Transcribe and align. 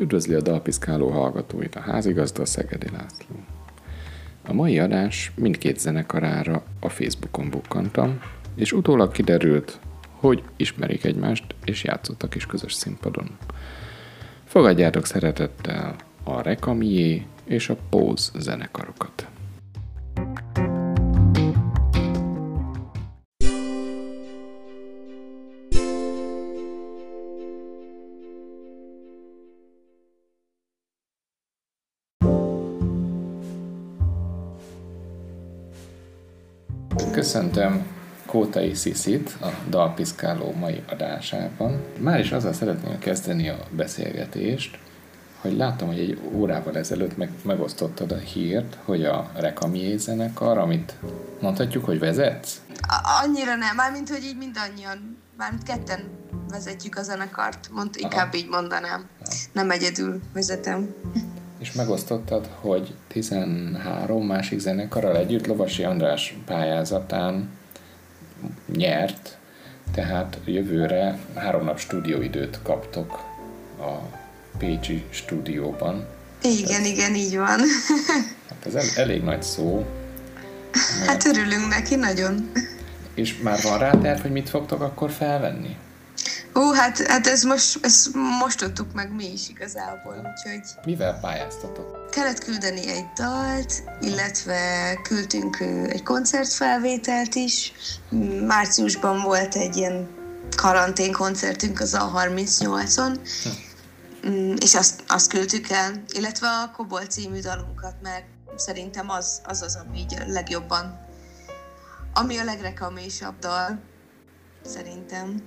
Üdvözli 0.00 0.34
a 0.34 0.40
dalpiszkáló 0.40 1.08
hallgatóit 1.08 1.74
a 1.74 1.80
házigazda 1.80 2.44
Szegedi 2.44 2.86
László. 2.92 3.36
A 4.46 4.52
mai 4.52 4.78
adás 4.78 5.32
mindkét 5.34 5.78
zenekarára 5.78 6.62
a 6.80 6.88
Facebookon 6.88 7.50
bukkantam, 7.50 8.20
és 8.54 8.72
utólag 8.72 9.12
kiderült, 9.12 9.78
hogy 10.10 10.42
ismerik 10.56 11.04
egymást, 11.04 11.54
és 11.64 11.84
játszottak 11.84 12.34
is 12.34 12.46
közös 12.46 12.72
színpadon. 12.72 13.38
Fogadjátok 14.44 15.06
szeretettel 15.06 15.96
a 16.24 16.42
Rekamié 16.42 17.26
és 17.44 17.68
a 17.68 17.76
Pose 17.90 18.30
zenekarokat. 18.38 19.28
Köszöntöm 37.20 37.86
Kótai 38.26 38.74
Sziszit 38.74 39.36
a 39.40 39.48
Dalpiszkáló 39.68 40.54
mai 40.58 40.82
adásában. 40.90 41.82
Már 41.98 42.20
is 42.20 42.32
azzal 42.32 42.52
szeretném 42.52 42.98
kezdeni 42.98 43.48
a 43.48 43.56
beszélgetést, 43.70 44.78
hogy 45.40 45.56
láttam, 45.56 45.88
hogy 45.88 45.98
egy 45.98 46.20
órával 46.32 46.76
ezelőtt 46.76 47.16
meg, 47.16 47.30
megosztottad 47.42 48.12
a 48.12 48.16
hírt, 48.16 48.76
hogy 48.84 49.04
a 49.04 49.30
Rekamié 49.34 49.96
zenekar, 49.96 50.58
amit 50.58 50.94
mondhatjuk, 51.40 51.84
hogy 51.84 51.98
vezetsz? 51.98 52.60
Annyira 53.22 53.56
nem, 53.56 53.76
mármint, 53.76 54.08
hogy 54.08 54.24
így 54.24 54.36
mindannyian, 54.36 55.16
mármint 55.36 55.62
ketten 55.62 56.00
vezetjük 56.48 56.96
a 56.96 57.02
zenekart, 57.02 57.68
mond, 57.72 57.90
inkább 57.98 58.28
Aha. 58.28 58.36
így 58.36 58.48
mondanám. 58.48 59.06
Aha. 59.24 59.34
Nem 59.52 59.70
egyedül 59.70 60.20
vezetem 60.32 60.94
és 61.60 61.72
megosztottad, 61.72 62.48
hogy 62.60 62.94
13 63.08 64.26
másik 64.26 64.58
zenekarral 64.58 65.16
együtt 65.16 65.46
Lovasi 65.46 65.82
András 65.82 66.36
pályázatán 66.46 67.48
nyert, 68.76 69.38
tehát 69.92 70.38
jövőre 70.44 71.18
három 71.34 71.64
nap 71.64 71.78
stúdióidőt 71.78 72.60
kaptok 72.62 73.12
a 73.80 74.18
Pécsi 74.58 75.04
stúdióban. 75.10 76.06
Igen, 76.42 76.66
tehát, 76.66 76.86
igen, 76.86 77.14
így 77.14 77.36
van. 77.36 77.58
hát 78.48 78.66
ez 78.66 78.74
el, 78.74 78.84
elég 78.96 79.22
nagy 79.22 79.42
szó. 79.42 79.86
Hát 81.06 81.24
örülünk 81.24 81.68
neki 81.68 81.94
nagyon. 81.94 82.50
És 83.14 83.38
már 83.38 83.58
van 83.62 83.78
rá 83.78 83.90
terv, 83.90 84.20
hogy 84.20 84.32
mit 84.32 84.48
fogtok 84.48 84.80
akkor 84.80 85.10
felvenni? 85.10 85.76
Ó, 86.54 86.72
hát, 86.72 86.98
hát 86.98 87.26
ez 87.26 87.42
most, 87.42 87.84
ezt 87.84 88.14
most 88.14 88.58
tudtuk 88.58 88.92
meg 88.92 89.12
mi 89.14 89.32
is 89.32 89.48
igazából, 89.48 90.14
úgyhogy... 90.16 90.60
Mivel 90.84 91.18
pályáztatok? 91.20 92.10
Kellett 92.10 92.38
küldeni 92.38 92.88
egy 92.88 93.06
dalt, 93.14 93.82
illetve 94.00 94.94
küldtünk 95.02 95.60
egy 95.88 96.02
koncertfelvételt 96.02 97.34
is. 97.34 97.72
Márciusban 98.46 99.22
volt 99.22 99.54
egy 99.54 99.76
ilyen 99.76 100.08
karantén 100.56 101.12
koncertünk 101.12 101.80
az 101.80 101.96
A38-on, 101.98 103.18
hm. 104.22 104.54
és 104.58 104.74
azt, 104.74 105.02
azt 105.08 105.30
küldtük 105.30 105.68
el, 105.68 106.02
illetve 106.08 106.48
a 106.48 106.70
Kobol 106.76 107.04
című 107.04 107.40
dalunkat, 107.40 107.94
mert 108.02 108.24
szerintem 108.56 109.10
az 109.10 109.40
az, 109.44 109.62
az 109.62 109.78
ami 109.86 109.98
így 109.98 110.14
a 110.20 110.24
legjobban, 110.26 111.06
ami 112.14 112.38
a 112.38 112.44
legrekalmésabb 112.44 113.38
dal, 113.38 113.80
szerintem. 114.64 115.42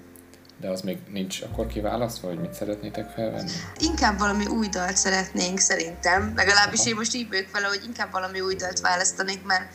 De 0.64 0.69
az 0.69 0.81
még 0.81 0.97
nincs 1.11 1.42
akkor 1.42 1.67
kiválasztva, 1.67 2.28
hogy 2.28 2.39
mit 2.39 2.53
szeretnétek 2.53 3.09
felvenni? 3.09 3.52
Inkább 3.78 4.17
valami 4.19 4.45
új 4.45 4.67
dalt 4.67 4.97
szeretnénk 4.97 5.59
szerintem. 5.59 6.33
Legalábbis 6.36 6.80
Aha. 6.80 6.89
én 6.89 6.95
most 6.95 7.15
így 7.15 7.30
vagyok 7.30 7.52
vele, 7.52 7.67
hogy 7.67 7.82
inkább 7.86 8.11
valami 8.11 8.42
új 8.42 8.55
dalt 8.55 8.80
választanék, 8.80 9.45
mert 9.45 9.73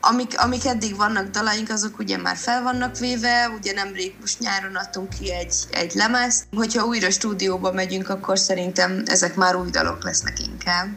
amik, 0.00 0.40
amik 0.40 0.64
eddig 0.64 0.96
vannak 0.96 1.30
dalaink, 1.30 1.70
azok 1.70 1.98
ugye 1.98 2.16
már 2.16 2.36
fel 2.36 2.62
vannak 2.62 2.98
véve, 2.98 3.48
ugye 3.58 3.72
nemrég 3.72 4.14
most 4.20 4.38
nyáron 4.38 4.74
adtunk 4.74 5.08
ki 5.08 5.32
egy, 5.32 5.54
egy 5.70 5.92
lemezt. 5.94 6.46
Hogyha 6.56 6.86
újra 6.86 7.10
stúdióba 7.10 7.72
megyünk, 7.72 8.08
akkor 8.08 8.38
szerintem 8.38 9.02
ezek 9.06 9.34
már 9.34 9.56
új 9.56 9.70
dalok 9.70 10.04
lesznek 10.04 10.38
inkább. 10.46 10.88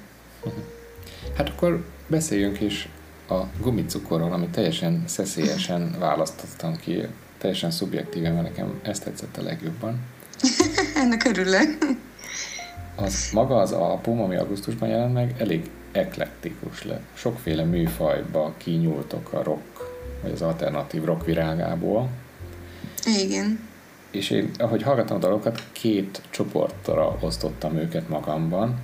Hát 1.38 1.50
akkor 1.50 1.86
beszéljünk 2.08 2.62
is 2.62 2.90
a 3.30 3.42
gumicukorról, 3.60 4.34
amit 4.34 4.50
teljesen 4.50 5.04
szeszélyesen 5.08 5.96
választottam 6.00 6.76
ki 6.76 7.08
teljesen 7.42 7.72
szubjektíven, 7.72 8.34
mert 8.34 8.48
nekem 8.48 8.80
ezt 8.82 9.04
tetszett 9.04 9.38
a 9.38 9.42
legjobban. 9.42 10.00
Ennek 11.02 11.24
örülök. 11.24 11.78
Az, 12.96 13.30
maga 13.34 13.58
az 13.58 13.72
album, 13.72 14.22
ami 14.22 14.36
augusztusban 14.36 14.90
jelent 14.90 15.14
meg, 15.14 15.36
elég 15.38 15.70
eklektikus 15.92 16.84
lett. 16.84 17.04
Sokféle 17.14 17.64
műfajba 17.64 18.54
kinyúltok 18.58 19.34
a 19.34 19.44
rock, 19.44 20.00
vagy 20.22 20.32
az 20.32 20.42
alternatív 20.42 21.04
rock 21.04 21.26
virágából. 21.26 22.10
Igen. 23.06 23.60
És 24.12 24.30
én, 24.30 24.52
ahogy 24.58 24.82
hallgattam 24.82 25.18
a 25.18 25.20
dalokat, 25.20 25.64
két 25.72 26.22
csoportra 26.30 27.18
osztottam 27.20 27.78
őket 27.78 28.10
magamban. 28.10 28.80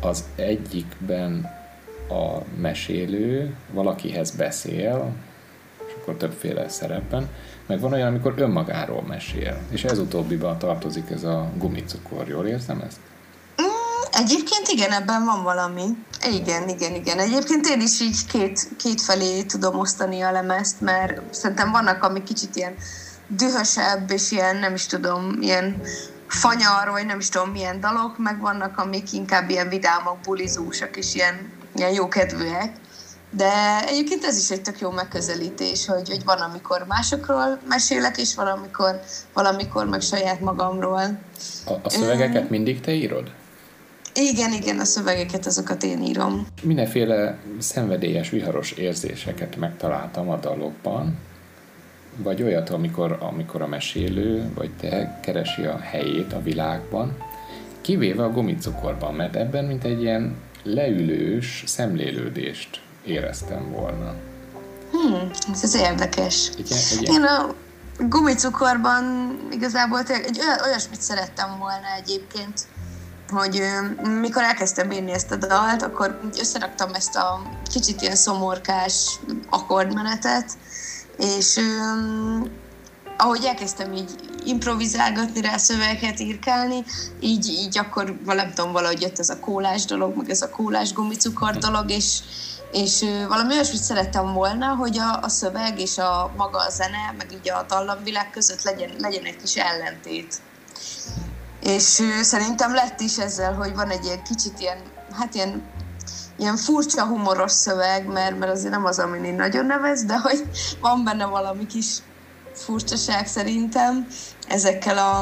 Az 0.00 0.24
egyikben 0.34 1.50
a 2.08 2.38
mesélő 2.60 3.54
valakihez 3.70 4.30
beszél, 4.30 5.12
és 5.86 5.92
akkor 6.00 6.16
többféle 6.16 6.68
szerepben, 6.68 7.28
meg 7.66 7.80
van 7.80 7.92
olyan, 7.92 8.06
amikor 8.06 8.34
önmagáról 8.36 9.02
mesél, 9.02 9.58
és 9.70 9.84
ez 9.84 9.98
utóbbiban 9.98 10.58
tartozik 10.58 11.10
ez 11.10 11.22
a 11.22 11.50
gumicukor, 11.56 12.28
jól 12.28 12.46
érzem 12.46 12.80
ezt? 12.80 12.96
Mm, 13.62 14.22
egyébként 14.22 14.68
igen, 14.68 14.92
ebben 14.92 15.24
van 15.24 15.42
valami. 15.42 15.84
Igen, 16.30 16.68
igen, 16.68 16.94
igen. 16.94 17.18
Egyébként 17.18 17.66
én 17.66 17.80
is 17.80 18.00
így 18.00 18.26
két, 18.26 18.68
két 18.78 19.00
felé 19.00 19.42
tudom 19.42 19.78
osztani 19.78 20.20
a 20.20 20.32
lemezt, 20.32 20.80
mert 20.80 21.34
szerintem 21.34 21.70
vannak, 21.70 22.02
amik 22.02 22.22
kicsit 22.22 22.56
ilyen 22.56 22.74
dühösebb, 23.26 24.10
és 24.10 24.30
ilyen, 24.30 24.56
nem 24.56 24.74
is 24.74 24.86
tudom, 24.86 25.36
ilyen 25.40 25.80
fanyar, 26.26 26.90
vagy 26.90 27.06
nem 27.06 27.18
is 27.18 27.28
tudom 27.28 27.50
milyen 27.50 27.80
dalok, 27.80 28.18
meg 28.18 28.40
vannak, 28.40 28.78
amik 28.78 29.12
inkább 29.12 29.50
ilyen 29.50 29.68
vidámak, 29.68 30.20
bulizósak, 30.20 30.96
és 30.96 31.14
ilyen, 31.14 31.52
ilyen 31.74 31.92
jókedvűek. 31.92 32.72
De 33.36 33.84
egyébként 33.86 34.24
ez 34.24 34.38
is 34.38 34.50
egy 34.50 34.62
tök 34.62 34.80
jó 34.80 34.90
megközelítés, 34.90 35.86
hogy, 35.86 36.08
hogy 36.08 36.24
van, 36.24 36.38
amikor 36.38 36.84
másokról 36.88 37.58
mesélek, 37.68 38.18
és 38.18 38.34
valamikor, 38.34 39.00
valamikor 39.32 39.86
meg 39.86 40.00
saját 40.00 40.40
magamról. 40.40 41.18
A, 41.66 41.72
a 41.82 41.90
szövegeket 41.90 42.50
mindig 42.50 42.80
te 42.80 42.92
írod? 42.92 43.30
Igen, 44.14 44.52
igen, 44.52 44.78
a 44.78 44.84
szövegeket 44.84 45.46
azokat 45.46 45.82
én 45.82 46.02
írom. 46.02 46.46
Mindenféle 46.62 47.38
szenvedélyes, 47.58 48.30
viharos 48.30 48.70
érzéseket 48.70 49.56
megtaláltam 49.56 50.30
a 50.30 50.36
dalokban, 50.36 51.18
vagy 52.16 52.42
olyat, 52.42 52.70
amikor, 52.70 53.18
amikor 53.20 53.62
a 53.62 53.66
mesélő, 53.66 54.52
vagy 54.54 54.70
te 54.80 55.20
keresi 55.22 55.62
a 55.62 55.78
helyét 55.78 56.32
a 56.32 56.42
világban, 56.42 57.16
kivéve 57.80 58.24
a 58.24 58.30
gumicukorban, 58.30 59.14
mert 59.14 59.36
ebben 59.36 59.64
mint 59.64 59.84
egy 59.84 60.02
ilyen 60.02 60.36
leülős 60.62 61.62
szemlélődést 61.66 62.80
éreztem 63.04 63.70
volna. 63.70 64.14
Hmm, 64.90 65.30
ez 65.52 65.62
az 65.62 65.74
érdekes. 65.74 66.50
Igen, 66.56 66.78
igen. 67.00 67.14
Én 67.14 67.22
a 67.22 67.54
gumicukorban 67.98 69.36
igazából 69.50 70.00
egy 70.00 70.40
olyasmit 70.64 71.00
szerettem 71.00 71.58
volna 71.58 71.94
egyébként, 71.96 72.66
hogy 73.30 73.62
mikor 74.20 74.42
elkezdtem 74.42 74.90
írni 74.90 75.12
ezt 75.12 75.30
a 75.30 75.36
dalt, 75.36 75.82
akkor 75.82 76.20
összeraktam 76.38 76.94
ezt 76.94 77.16
a 77.16 77.42
kicsit 77.72 78.02
ilyen 78.02 78.16
szomorkás 78.16 79.20
akkordmenetet, 79.50 80.50
és 81.18 81.56
um, 81.56 82.44
ahogy 83.16 83.44
elkezdtem 83.44 83.92
így 83.92 84.10
improvizálgatni 84.44 85.40
rá 85.40 85.56
szövegeket, 85.56 86.20
írkálni, 86.20 86.84
így, 87.20 87.46
így 87.48 87.78
akkor 87.78 88.18
nem 88.24 88.52
tudom, 88.54 88.72
valahogy 88.72 89.00
jött 89.00 89.18
ez 89.18 89.28
a 89.28 89.40
kólás 89.40 89.84
dolog, 89.84 90.16
meg 90.16 90.30
ez 90.30 90.42
a 90.42 90.50
kólás 90.50 90.92
gumicukor 90.92 91.56
dolog, 91.56 91.90
és, 91.90 92.18
és 92.72 93.04
valami 93.28 93.54
olyasmit 93.54 93.82
szerettem 93.82 94.32
volna, 94.32 94.66
hogy 94.66 94.98
a, 94.98 95.18
a 95.22 95.28
szöveg 95.28 95.80
és 95.80 95.98
a 95.98 96.32
maga 96.36 96.58
a 96.58 96.70
zene, 96.70 97.14
meg 97.18 97.32
így 97.32 97.50
a 97.50 97.64
dallamvilág 97.68 98.30
között 98.30 98.62
legyen, 98.62 98.90
legyen 98.98 99.24
egy 99.24 99.36
kis 99.36 99.56
ellentét. 99.56 100.40
És 101.62 102.02
szerintem 102.22 102.74
lett 102.74 103.00
is 103.00 103.18
ezzel, 103.18 103.54
hogy 103.54 103.74
van 103.74 103.90
egy 103.90 104.04
ilyen 104.04 104.22
kicsit 104.22 104.60
ilyen, 104.60 104.78
hát 105.18 105.34
ilyen, 105.34 105.62
ilyen 106.36 106.56
furcsa 106.56 107.06
humoros 107.06 107.52
szöveg, 107.52 108.06
mert, 108.06 108.38
mert 108.38 108.52
azért 108.52 108.72
nem 108.72 108.84
az, 108.84 108.98
amin 108.98 109.24
én 109.24 109.34
nagyon 109.34 109.66
nevez, 109.66 110.04
de 110.04 110.18
hogy 110.18 110.42
van 110.80 111.04
benne 111.04 111.24
valami 111.24 111.66
kis 111.66 111.98
furcsaság 112.54 113.26
szerintem 113.26 114.06
ezekkel 114.48 114.98
a, 114.98 115.20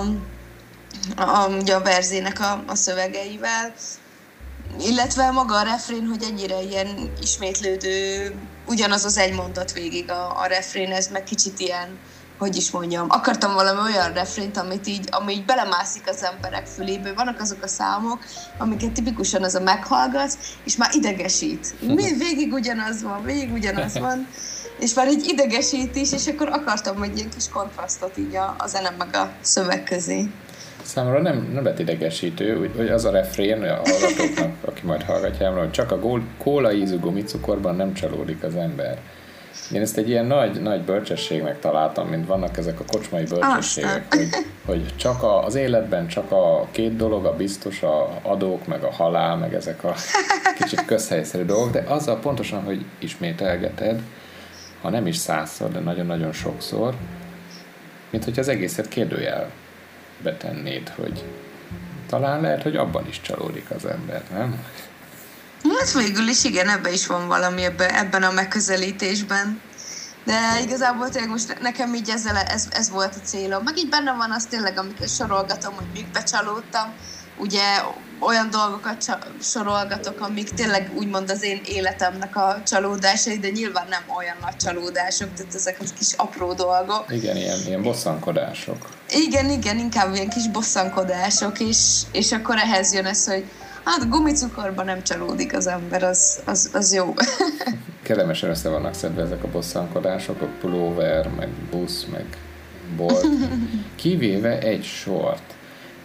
a, 1.17 1.23
a, 1.23 1.73
a 1.73 1.81
verzének 1.81 2.41
a, 2.41 2.63
a 2.67 2.75
szövegeivel, 2.75 3.73
illetve 4.79 5.31
maga 5.31 5.59
a 5.59 5.63
refrén, 5.63 6.07
hogy 6.07 6.23
ennyire 6.23 6.63
ilyen 6.63 7.13
ismétlődő, 7.23 8.35
ugyanaz 8.67 9.05
az 9.05 9.19
egy 9.19 9.35
mondat 9.35 9.73
végig 9.73 10.11
a, 10.11 10.41
a 10.41 10.47
refrén, 10.47 10.93
ez 10.93 11.09
meg 11.09 11.25
kicsit 11.25 11.59
ilyen, 11.61 11.99
hogy 12.39 12.57
is 12.57 12.71
mondjam, 12.71 13.07
akartam 13.09 13.55
valami 13.55 13.81
olyan 13.81 14.13
refrént, 14.13 14.57
amit 14.57 14.87
így, 14.87 15.09
ami 15.11 15.33
így 15.33 15.45
belemászik 15.45 16.09
az 16.09 16.25
emberek 16.25 16.67
fülébe. 16.67 17.13
Vannak 17.13 17.41
azok 17.41 17.63
a 17.63 17.69
számok, 17.69 18.19
amiket 18.59 18.93
tipikusan 18.93 19.43
az 19.43 19.55
a 19.55 19.61
meghallgatsz, 19.61 20.37
és 20.65 20.77
már 20.77 20.95
idegesít. 20.95 21.75
Mi, 21.81 22.17
végig 22.25 22.53
ugyanaz 22.53 23.03
van, 23.03 23.25
végig 23.25 23.53
ugyanaz 23.53 23.99
van, 23.99 24.27
és 24.79 24.95
már 24.95 25.07
egy 25.07 25.27
idegesít 25.27 25.97
is, 25.97 26.13
és 26.13 26.27
akkor 26.27 26.49
akartam 26.49 27.03
egy 27.03 27.17
ilyen 27.17 27.31
kis 27.31 27.49
kontrasztot 27.49 28.19
így 28.19 28.37
a, 28.37 28.55
a 28.59 28.67
zene 28.67 28.91
meg 28.99 29.15
a 29.15 29.33
szöveg 29.41 29.83
közé. 29.83 30.31
Számomra 30.83 31.21
nem, 31.21 31.51
nem 31.53 31.65
lett 31.65 31.79
idegesítő, 31.79 32.71
hogy 32.77 32.89
az 32.89 33.05
a 33.05 33.11
refrén 33.11 33.63
a 33.63 33.81
hallgatóknak, 33.85 34.53
aki 34.61 34.81
majd 34.85 35.03
hallgatja, 35.03 35.53
hogy 35.53 35.71
csak 35.71 35.91
a 35.91 35.99
gól, 35.99 36.23
kóla 36.39 36.73
ízű 36.73 36.99
gumicukorban 36.99 37.77
nem 37.77 37.95
csalódik 37.95 38.43
az 38.43 38.55
ember. 38.55 38.99
Én 39.73 39.81
ezt 39.81 39.97
egy 39.97 40.09
ilyen 40.09 40.27
nagy, 40.27 40.63
nagy 40.63 40.81
bölcsességnek 40.81 41.59
találtam, 41.59 42.09
mint 42.09 42.27
vannak 42.27 42.57
ezek 42.57 42.81
a 42.81 42.85
kocsmai 42.87 43.25
bölcsességek, 43.25 44.15
hogy, 44.15 44.29
hogy 44.67 44.97
csak 44.97 45.23
a, 45.23 45.45
az 45.45 45.55
életben 45.55 46.07
csak 46.09 46.31
a 46.31 46.67
két 46.71 46.97
dolog, 46.97 47.25
a 47.25 47.37
biztos, 47.37 47.83
a 47.83 48.19
adók, 48.23 48.67
meg 48.67 48.83
a 48.83 48.93
halál, 48.93 49.37
meg 49.37 49.55
ezek 49.55 49.85
a 49.85 49.95
kicsit 50.59 50.85
közhelyszerű 50.85 51.45
dolgok, 51.45 51.71
de 51.71 51.85
azzal 51.87 52.19
pontosan, 52.19 52.63
hogy 52.63 52.85
ismételgeted, 52.99 54.01
ha 54.81 54.91
nem 54.91 55.07
is 55.07 55.17
százszor, 55.17 55.71
de 55.71 55.79
nagyon-nagyon 55.79 56.33
sokszor, 56.33 56.95
mint 58.11 58.25
hogy 58.25 58.39
az 58.39 58.49
egészet 58.49 58.89
kérdőjel 58.89 59.51
betennéd, 60.23 60.89
hogy 60.89 61.25
talán 62.07 62.41
lehet, 62.41 62.63
hogy 62.63 62.77
abban 62.77 63.07
is 63.09 63.21
csalódik 63.21 63.71
az 63.71 63.85
ember, 63.85 64.23
nem? 64.33 64.65
Hát 65.79 65.93
végül 65.93 66.29
is 66.29 66.45
igen, 66.45 66.69
ebben 66.69 66.93
is 66.93 67.07
van 67.07 67.27
valami 67.27 67.63
ebben, 67.65 67.91
ebben 67.91 68.23
a 68.23 68.31
megközelítésben. 68.31 69.61
De 70.25 70.61
igazából 70.63 71.09
tényleg 71.09 71.31
most 71.31 71.61
nekem 71.61 71.95
így 71.95 72.09
ezzel, 72.09 72.37
ez, 72.37 72.69
ez 72.71 72.91
volt 72.91 73.15
a 73.15 73.25
célom. 73.25 73.63
Meg 73.63 73.79
így 73.79 73.89
benne 73.89 74.13
van 74.13 74.31
az 74.31 74.45
tényleg, 74.45 74.79
amiket 74.79 75.09
sorolgatom, 75.09 75.75
hogy 75.75 75.87
még 75.95 76.07
becsalódtam. 76.13 76.93
Ugye 77.41 77.61
olyan 78.19 78.51
dolgokat 78.51 79.19
sorolgatok, 79.43 80.21
amik 80.21 80.49
tényleg 80.49 80.91
úgymond 80.95 81.31
az 81.31 81.43
én 81.43 81.61
életemnek 81.65 82.37
a 82.37 82.63
csalódásai, 82.67 83.39
de 83.39 83.49
nyilván 83.49 83.87
nem 83.89 84.03
olyan 84.17 84.37
nagy 84.41 84.57
csalódások, 84.57 85.29
tehát 85.37 85.55
ezek 85.55 85.77
az 85.81 85.93
kis 85.99 86.13
apró 86.13 86.53
dolgok. 86.53 87.05
Igen, 87.09 87.37
ilyen, 87.37 87.59
ilyen 87.67 87.83
bosszankodások. 87.83 88.89
Igen, 89.09 89.51
igen, 89.51 89.79
inkább 89.79 90.15
ilyen 90.15 90.29
kis 90.29 90.49
bosszankodások, 90.49 91.61
és, 91.61 92.01
és 92.13 92.33
akkor 92.33 92.57
ehhez 92.57 92.93
jön 92.95 93.07
ez, 93.07 93.27
hogy 93.27 93.45
Hát 93.85 94.09
gumicukorban 94.09 94.85
nem 94.85 95.03
csalódik 95.03 95.57
az 95.57 95.67
ember, 95.67 96.03
az, 96.03 96.41
az, 96.45 96.71
az 96.73 96.93
jó. 96.93 97.15
Kellemesen 98.03 98.51
össze 98.51 98.69
vannak 98.69 98.95
szedve 98.95 99.23
ezek 99.23 99.45
a 99.45 99.49
bosszankodások, 99.49 100.41
a 100.41 100.49
pulóver, 100.61 101.29
meg 101.37 101.49
busz, 101.71 102.07
meg 102.13 102.25
bolt. 102.97 103.27
Kivéve 103.97 104.59
egy 104.59 104.85
sort. 104.85 105.55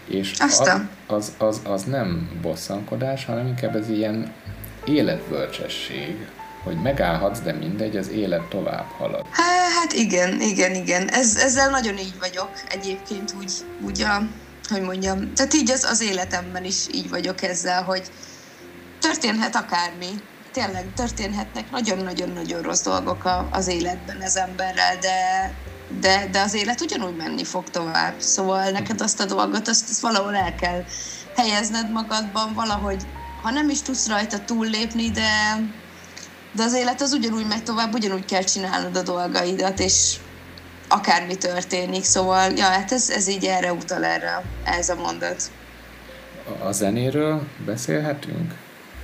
És 0.07 0.33
az, 0.39 0.71
az, 1.07 1.31
az, 1.37 1.61
az 1.63 1.83
nem 1.83 2.39
bosszankodás, 2.41 3.25
hanem 3.25 3.47
inkább 3.47 3.75
ez 3.75 3.89
ilyen 3.89 4.33
életbölcsesség, 4.85 6.27
hogy 6.63 6.81
megállhatsz, 6.81 7.39
de 7.39 7.53
mindegy, 7.53 7.97
az 7.97 8.09
élet 8.09 8.43
tovább 8.43 8.85
halad. 8.97 9.25
Hát 9.75 9.93
igen, 9.93 10.41
igen, 10.41 10.75
igen. 10.75 11.07
Ez, 11.07 11.35
ezzel 11.35 11.69
nagyon 11.69 11.97
így 11.97 12.19
vagyok 12.19 12.49
egyébként 12.69 13.33
úgy, 13.39 13.51
úgy 13.81 14.01
a 14.01 14.21
hogy 14.69 14.81
mondjam, 14.81 15.33
tehát 15.33 15.53
így 15.53 15.71
az, 15.71 15.83
az 15.83 16.01
életemben 16.01 16.63
is 16.63 16.87
így 16.91 17.09
vagyok 17.09 17.41
ezzel, 17.41 17.83
hogy 17.83 18.03
történhet 18.99 19.55
akármi, 19.55 20.09
tényleg 20.51 20.85
történhetnek 20.95 21.71
nagyon-nagyon-nagyon 21.71 22.61
rossz 22.61 22.83
dolgok 22.83 23.25
a, 23.25 23.47
az 23.51 23.67
életben 23.67 24.21
az 24.21 24.37
emberrel, 24.37 24.97
de, 24.97 25.51
de, 25.99 26.27
de 26.31 26.41
az 26.41 26.53
élet 26.53 26.81
ugyanúgy 26.81 27.15
menni 27.15 27.43
fog 27.43 27.69
tovább. 27.69 28.13
Szóval 28.17 28.69
neked 28.69 29.01
azt 29.01 29.19
a 29.19 29.25
dolgot, 29.25 29.67
azt, 29.67 29.89
azt 29.89 29.99
valahol 29.99 30.35
el 30.35 30.55
kell 30.55 30.83
helyezned 31.35 31.91
magadban, 31.91 32.53
valahogy, 32.53 33.03
ha 33.41 33.51
nem 33.51 33.69
is 33.69 33.81
tudsz 33.81 34.07
rajta 34.07 34.39
túllépni, 34.39 35.11
de, 35.11 35.29
de 36.51 36.63
az 36.63 36.73
élet 36.73 37.01
az 37.01 37.13
ugyanúgy 37.13 37.47
megy 37.47 37.63
tovább, 37.63 37.93
ugyanúgy 37.93 38.25
kell 38.25 38.43
csinálnod 38.43 38.95
a 38.95 39.01
dolgaidat, 39.01 39.79
és 39.79 40.15
akármi 40.87 41.35
történik, 41.35 42.03
szóval 42.03 42.51
ja, 42.51 42.65
hát 42.65 42.91
ez, 42.91 43.09
ez 43.09 43.27
így 43.27 43.45
erre 43.45 43.73
utal 43.73 44.05
erre, 44.05 44.43
ez 44.63 44.89
a 44.89 44.95
mondat. 44.95 45.51
A 46.63 46.71
zenéről 46.71 47.47
beszélhetünk? 47.65 48.53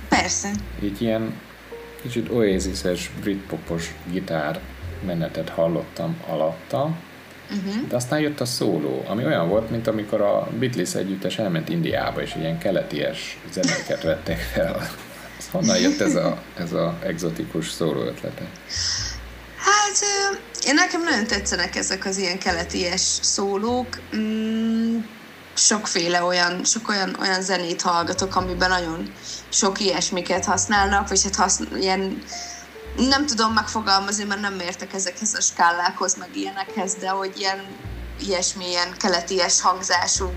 Persze. 0.08 0.50
Így 0.82 1.02
ilyen 1.02 1.40
kicsit 2.02 2.30
oasis-es, 2.30 3.10
britpopos 3.20 3.94
gitár 4.10 4.60
menetet 5.02 5.48
hallottam 5.48 6.16
alatta, 6.28 6.96
uh-huh. 7.50 7.88
de 7.88 7.96
aztán 7.96 8.20
jött 8.20 8.40
a 8.40 8.44
szóló, 8.44 9.04
ami 9.08 9.24
olyan 9.24 9.48
volt, 9.48 9.70
mint 9.70 9.86
amikor 9.86 10.20
a 10.20 10.48
Beatles 10.58 10.94
együttes 10.94 11.38
elment 11.38 11.68
Indiába, 11.68 12.22
és 12.22 12.34
ilyen 12.34 12.58
keleties 12.58 13.38
zenéket 13.52 14.02
vettek 14.02 14.38
fel. 14.38 14.88
Honnan 15.50 15.78
jött 15.78 16.00
ez 16.00 16.14
a, 16.14 16.42
ez 16.58 16.72
a 16.72 16.98
exotikus 17.04 17.70
szóló 17.70 18.00
ötlete? 18.00 18.42
Hát 19.56 19.98
én 20.66 20.74
nekem 20.74 21.02
nagyon 21.02 21.26
tetszenek 21.26 21.76
ezek 21.76 22.04
az 22.04 22.18
ilyen 22.18 22.38
keleties 22.38 23.00
szólók. 23.00 23.86
Mm, 24.16 24.98
sokféle 25.54 26.22
olyan, 26.22 26.64
sok 26.64 26.88
olyan, 26.88 27.16
olyan 27.20 27.42
zenét 27.42 27.82
hallgatok, 27.82 28.36
amiben 28.36 28.68
nagyon 28.68 29.12
sok 29.48 29.80
ilyesmiket 29.80 30.44
használnak, 30.44 31.08
vagy 31.08 31.22
hát 31.22 31.34
használ, 31.34 31.78
ilyen, 31.78 32.22
nem 32.96 33.26
tudom 33.26 33.52
megfogalmazni, 33.52 34.24
mert 34.24 34.40
nem 34.40 34.60
értek 34.60 34.92
ezekhez 34.92 35.34
a 35.34 35.40
skálákhoz, 35.40 36.16
meg 36.16 36.36
ilyenekhez, 36.36 36.94
de 36.94 37.08
hogy 37.08 37.38
ilyen 37.38 37.66
ilyesmi, 38.20 38.68
ilyen 38.68 38.94
keleties 38.96 39.60
hangzású 39.60 40.32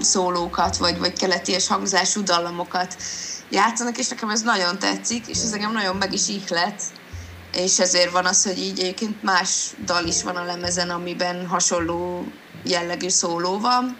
szólókat, 0.00 0.76
vagy, 0.76 0.98
vagy 0.98 1.18
keleties 1.18 1.66
hangzású 1.66 2.22
dallamokat 2.22 2.96
játszanak, 3.50 3.98
és 3.98 4.08
nekem 4.08 4.30
ez 4.30 4.42
nagyon 4.42 4.78
tetszik, 4.78 5.26
és 5.26 5.38
ez 5.38 5.52
engem 5.52 5.72
nagyon 5.72 5.96
meg 5.96 6.12
is 6.12 6.28
ihlet, 6.28 6.82
és 7.52 7.78
ezért 7.78 8.10
van 8.10 8.26
az, 8.26 8.44
hogy 8.44 8.58
így 8.58 8.78
egyébként 8.78 9.22
más 9.22 9.74
dal 9.84 10.06
is 10.06 10.22
van 10.22 10.36
a 10.36 10.44
lemezen, 10.44 10.90
amiben 10.90 11.46
hasonló 11.46 12.24
jellegű 12.62 13.08
szóló 13.08 13.60
van. 13.60 13.96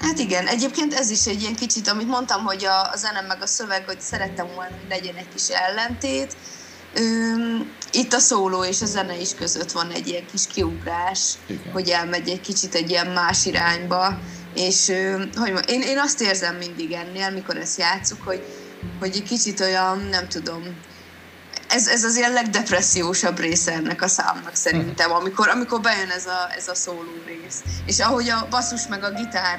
Hát 0.00 0.18
igen, 0.18 0.46
egyébként 0.46 0.94
ez 0.94 1.10
is 1.10 1.26
egy 1.26 1.40
ilyen 1.40 1.54
kicsit, 1.54 1.88
amit 1.88 2.06
mondtam, 2.08 2.44
hogy 2.44 2.64
a, 2.64 2.90
a 2.92 2.96
zene 2.96 3.20
meg 3.20 3.42
a 3.42 3.46
szöveg, 3.46 3.84
hogy 3.86 4.00
szerettem 4.00 4.46
volna, 4.46 4.70
hogy 4.70 4.88
legyen 4.88 5.16
egy 5.16 5.28
kis 5.34 5.48
ellentét. 5.48 6.36
Itt 7.92 8.12
a 8.12 8.18
szóló 8.18 8.64
és 8.64 8.82
a 8.82 8.86
zene 8.86 9.20
is 9.20 9.34
között 9.34 9.72
van 9.72 9.90
egy 9.90 10.08
ilyen 10.08 10.26
kis 10.30 10.46
kiugrás, 10.46 11.34
igen. 11.46 11.72
hogy 11.72 11.88
elmegy 11.88 12.28
egy 12.28 12.40
kicsit 12.40 12.74
egy 12.74 12.90
ilyen 12.90 13.06
más 13.06 13.46
irányba, 13.46 14.18
és 14.54 14.92
hogy 15.34 15.70
én, 15.70 15.80
én 15.80 15.98
azt 15.98 16.20
érzem 16.20 16.56
mindig 16.56 16.92
ennél, 16.92 17.30
mikor 17.30 17.56
ezt 17.56 17.78
játszuk, 17.78 18.22
hogy, 18.22 18.42
hogy 19.00 19.10
egy 19.14 19.22
kicsit 19.22 19.60
olyan, 19.60 19.98
nem 20.10 20.28
tudom, 20.28 20.62
ez, 21.72 21.86
ez 21.88 22.04
az 22.04 22.16
ilyen 22.16 22.32
legdepressziósabb 22.32 23.38
része 23.38 23.72
ennek 23.72 24.02
a 24.02 24.08
számnak 24.08 24.54
szerintem, 24.54 25.12
amikor, 25.12 25.48
amikor 25.48 25.80
bejön 25.80 26.10
ez 26.10 26.26
a, 26.26 26.50
ez 26.56 26.68
a 26.68 26.74
szóló 26.74 27.10
rész. 27.26 27.62
És 27.86 27.98
ahogy 27.98 28.28
a 28.28 28.46
basszus 28.50 28.86
meg 28.86 29.04
a 29.04 29.10
gitár 29.10 29.58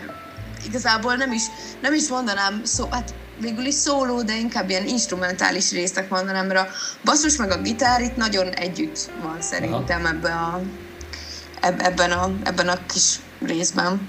igazából 0.65 1.15
nem 1.15 1.31
is, 1.31 1.43
nem 1.81 1.93
is 1.93 2.07
mondanám, 2.07 2.61
szó, 2.63 2.87
hát 2.91 3.13
végül 3.39 3.65
is 3.65 3.73
szóló, 3.73 4.21
de 4.21 4.37
inkább 4.37 4.69
ilyen 4.69 4.87
instrumentális 4.87 5.71
résznek 5.71 6.09
mondanám, 6.09 6.47
mert 6.47 6.67
a 6.67 6.71
basszus 7.03 7.35
meg 7.35 7.51
a 7.51 7.61
gitár 7.61 8.01
itt 8.01 8.15
nagyon 8.15 8.49
együtt 8.49 9.11
van 9.21 9.41
szerintem 9.41 10.05
ebbe 10.05 10.31
a, 10.31 10.61
ebben, 11.61 12.11
a, 12.11 12.31
ebben 12.43 12.67
a 12.67 12.85
kis 12.85 13.19
részben 13.45 14.07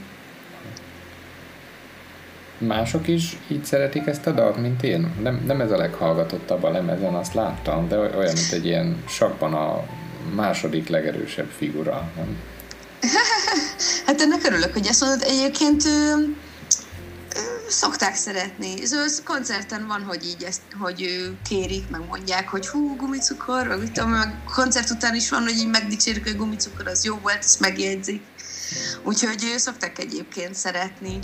mások 2.67 3.09
is 3.09 3.37
így 3.49 3.65
szeretik 3.65 4.07
ezt 4.07 4.27
a 4.27 4.31
dalt, 4.31 4.57
mint 4.57 4.83
én? 4.83 5.15
Nem, 5.23 5.43
nem 5.47 5.61
ez 5.61 5.71
a 5.71 5.77
leghallgatottabb 5.77 6.63
a 6.63 6.71
lemezen, 6.71 7.15
azt 7.15 7.35
láttam, 7.35 7.89
de 7.89 7.99
olyan, 7.99 8.35
mint 8.35 8.53
egy 8.53 8.67
ilyen 8.67 9.03
sakban 9.09 9.55
a 9.55 9.85
második 10.35 10.89
legerősebb 10.89 11.51
figura, 11.57 12.11
nem? 12.17 12.37
hát 14.07 14.21
ennek 14.21 14.45
örülök, 14.45 14.73
hogy 14.73 14.87
ezt 14.87 15.01
mondod. 15.01 15.23
Egyébként 15.23 15.85
ö, 15.85 16.15
ö, 17.35 17.41
szokták 17.69 18.15
szeretni. 18.15 18.83
Ez 18.83 19.23
koncerten 19.25 19.87
van, 19.87 20.03
hogy 20.03 20.25
így 20.25 20.43
ezt, 20.43 20.63
hogy 20.79 21.03
ő 21.03 21.37
kérik, 21.49 21.91
meg 21.91 22.01
mondják, 22.09 22.49
hogy 22.49 22.67
hú, 22.67 22.97
gumicukor, 22.97 23.67
meg 23.67 23.93
tudom, 23.93 24.11
meg 24.11 24.43
koncert 24.55 24.91
után 24.91 25.15
is 25.15 25.31
van, 25.31 25.43
hogy 25.43 25.57
így 25.57 25.69
megdicsérik, 25.69 26.23
hogy 26.23 26.37
gumicukor 26.37 26.87
az 26.87 27.05
jó 27.05 27.19
volt, 27.23 27.39
ezt 27.39 27.61
megjegyzik. 27.61 28.23
Úgyhogy 29.03 29.45
ő 29.55 29.57
szokták 29.57 29.99
egyébként 29.99 30.55
szeretni 30.55 31.19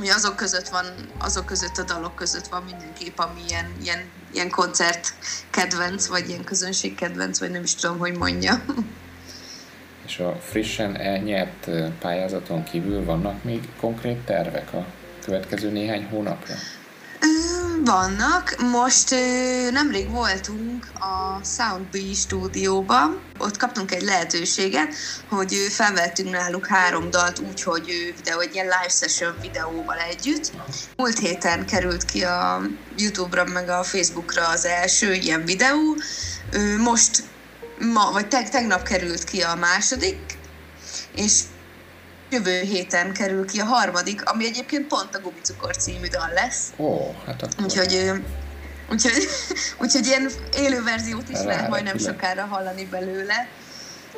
ami 0.00 0.10
azok 0.10 0.36
között 0.36 0.68
van, 0.68 0.84
azok 1.18 1.46
között 1.46 1.76
a 1.76 1.82
dalok 1.82 2.14
között 2.14 2.46
van 2.46 2.62
mindenképp, 2.62 3.18
ami 3.18 3.40
ilyen, 3.48 3.66
ilyen, 3.82 3.98
ilyen 4.32 4.50
koncert 4.50 5.14
kedvenc, 5.50 6.06
vagy 6.06 6.28
ilyen 6.28 6.44
közönség 6.44 6.94
kedvenc, 6.94 7.38
vagy 7.38 7.50
nem 7.50 7.62
is 7.62 7.74
tudom, 7.74 7.98
hogy 7.98 8.16
mondja. 8.16 8.62
És 10.06 10.18
a 10.18 10.36
frissen 10.40 10.96
elnyert 10.96 11.70
pályázaton 11.98 12.64
kívül 12.64 13.04
vannak 13.04 13.44
még 13.44 13.68
konkrét 13.80 14.18
tervek 14.18 14.72
a 14.72 14.86
következő 15.24 15.70
néhány 15.70 16.06
hónapra? 16.10 16.54
Vannak. 17.84 18.54
Most 18.70 19.14
nemrég 19.70 20.10
voltunk 20.10 20.86
a 20.94 21.44
Soundbee 21.44 22.14
stúdióban, 22.14 23.20
ott 23.38 23.56
kaptunk 23.56 23.92
egy 23.92 24.02
lehetőséget, 24.02 24.94
hogy 25.28 25.54
felvettünk 25.70 26.30
náluk 26.30 26.66
három 26.66 27.10
dalt 27.10 27.38
úgy, 27.38 27.62
hogy 27.62 28.14
videó, 28.16 28.40
egy 28.40 28.54
ilyen 28.54 28.66
live 28.66 28.88
session 28.88 29.34
videóval 29.40 29.96
együtt. 29.98 30.52
Múlt 30.96 31.18
héten 31.18 31.66
került 31.66 32.04
ki 32.04 32.22
a 32.22 32.62
Youtube-ra 32.96 33.44
meg 33.44 33.68
a 33.68 33.82
Facebookra 33.82 34.48
az 34.48 34.64
első 34.64 35.12
ilyen 35.12 35.44
videó. 35.44 35.96
Most 36.78 37.22
ma, 37.92 38.10
vagy 38.12 38.28
teg, 38.28 38.50
tegnap 38.50 38.82
került 38.82 39.24
ki 39.24 39.40
a 39.40 39.54
második, 39.54 40.38
és 41.14 41.40
jövő 42.30 42.60
héten 42.60 43.12
kerül 43.12 43.46
ki 43.46 43.60
a 43.60 43.64
harmadik, 43.64 44.24
ami 44.24 44.46
egyébként 44.46 44.86
pont 44.86 45.14
a 45.14 45.20
Gumicukor 45.20 45.76
című 45.76 46.06
dal 46.06 46.30
lesz. 46.34 46.72
Ó, 46.76 47.14
hát 47.26 47.42
akkor... 47.42 47.64
Úgyhogy, 47.64 48.10
úgyhogy, 48.90 49.28
úgyhogy 49.82 50.06
ilyen 50.06 50.30
élő 50.56 50.82
verziót 50.82 51.28
is 51.28 51.38
lehet 51.38 51.68
majdnem 51.68 51.98
sokára 51.98 52.44
hallani 52.44 52.84
belőle. 52.84 53.48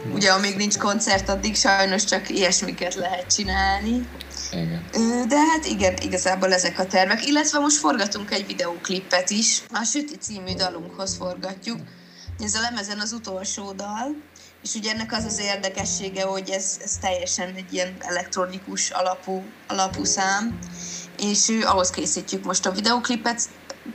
Hmm. 0.03 0.13
Ugye, 0.13 0.31
amíg 0.33 0.57
nincs 0.57 0.77
koncert, 0.77 1.29
addig 1.29 1.57
sajnos 1.57 2.05
csak 2.05 2.29
ilyesmiket 2.29 2.95
lehet 2.95 3.35
csinálni. 3.35 4.09
Igen. 4.53 4.85
De 5.29 5.37
hát 5.37 5.67
igen, 5.67 5.97
igazából 6.03 6.53
ezek 6.53 6.79
a 6.79 6.87
tervek. 6.87 7.27
Illetve 7.27 7.59
most 7.59 7.77
forgatunk 7.77 8.31
egy 8.31 8.47
videóklipet 8.47 9.31
is. 9.31 9.63
A 9.73 9.85
Süti 9.85 10.17
című 10.17 10.55
dalunkhoz 10.55 11.17
forgatjuk. 11.17 11.79
Ez 12.39 12.55
a 12.55 12.61
lemezen 12.61 13.01
az 13.01 13.13
utolsó 13.13 13.73
dal, 13.73 14.17
és 14.63 14.75
ugye 14.75 14.91
ennek 14.91 15.13
az 15.13 15.25
az 15.25 15.41
érdekessége, 15.41 16.23
hogy 16.23 16.51
ez, 16.51 16.79
ez 16.85 16.97
teljesen 17.01 17.55
egy 17.55 17.73
ilyen 17.73 17.95
elektronikus 17.99 18.91
alapú, 18.91 19.43
alapú 19.69 20.05
szám, 20.05 20.59
és 21.19 21.49
ő, 21.49 21.63
ahhoz 21.65 21.91
készítjük 21.91 22.45
most 22.45 22.67
a 22.67 22.71
videoklipet. 22.71 23.41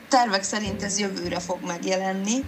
Tervek 0.07 0.43
szerint 0.43 0.83
ez 0.83 1.00
jövőre 1.00 1.39
fog 1.39 1.57
megjelenni, 1.65 2.43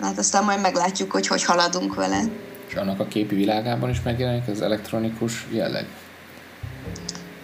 hát 0.00 0.18
aztán 0.18 0.44
majd 0.44 0.60
meglátjuk, 0.60 1.10
hogy 1.10 1.26
hogy 1.26 1.44
haladunk 1.44 1.94
vele. 1.94 2.22
És 2.68 2.74
annak 2.74 3.00
a 3.00 3.06
képi 3.06 3.34
világában 3.34 3.90
is 3.90 4.02
megjelenik 4.02 4.48
az 4.48 4.60
elektronikus 4.60 5.46
jelleg? 5.50 5.86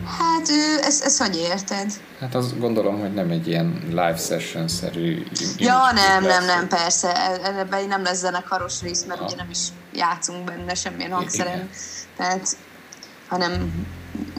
Hát, 0.06 0.48
ezt, 0.80 1.04
ezt 1.04 1.18
hogy 1.18 1.36
érted? 1.36 1.92
Hát 2.20 2.34
azt 2.34 2.58
gondolom, 2.58 3.00
hogy 3.00 3.14
nem 3.14 3.30
egy 3.30 3.48
ilyen 3.48 3.82
live 3.88 4.16
session-szerű... 4.16 5.22
Ja, 5.58 5.78
nem, 5.94 6.24
nem, 6.24 6.44
nem, 6.44 6.68
persze. 6.68 7.16
E, 7.16 7.58
ebben 7.58 7.86
nem 7.86 8.02
lesz 8.02 8.18
zenekaros 8.18 8.82
rész, 8.82 9.04
mert 9.04 9.20
ha. 9.20 9.26
ugye 9.26 9.36
nem 9.36 9.50
is 9.50 9.58
játszunk 9.94 10.44
benne 10.44 10.74
semmilyen 10.74 11.10
hangszeren. 11.12 11.70
Tehát, 12.16 12.56
hanem 13.28 13.72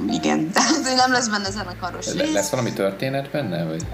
igen, 0.09 0.49
tehát 0.53 0.95
nem 0.95 1.11
lesz 1.11 1.27
benne 1.27 1.51
zenekaros 1.51 2.13
rész. 2.13 2.33
Lesz 2.33 2.49
valami 2.49 2.73
történet 2.73 3.31
benne, 3.31 3.63
vagy 3.63 3.85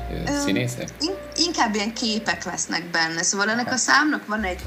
színészek? 0.43 0.89
Inkább 1.35 1.75
ilyen 1.75 1.93
képek 1.93 2.43
lesznek 2.43 2.83
benne. 2.91 3.23
Szóval 3.23 3.49
ennek 3.49 3.71
a 3.71 3.77
számnak 3.77 4.25
van 4.25 4.43
egy 4.43 4.61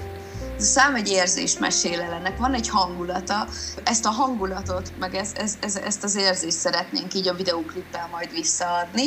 ez 0.62 0.68
a 0.68 0.80
szám 0.80 0.94
egy 0.94 1.08
érzést 1.08 1.60
mesél 1.60 2.00
el, 2.00 2.12
ennek 2.12 2.38
van 2.38 2.54
egy 2.54 2.68
hangulata, 2.68 3.46
ezt 3.84 4.06
a 4.06 4.10
hangulatot, 4.10 4.92
meg 4.98 5.14
ez, 5.14 5.32
ez, 5.36 5.54
ez, 5.60 5.76
ezt 5.76 6.04
az 6.04 6.16
érzést 6.16 6.56
szeretnénk 6.56 7.14
így 7.14 7.28
a 7.28 7.34
videóklippel 7.34 8.08
majd 8.10 8.32
visszaadni, 8.32 9.04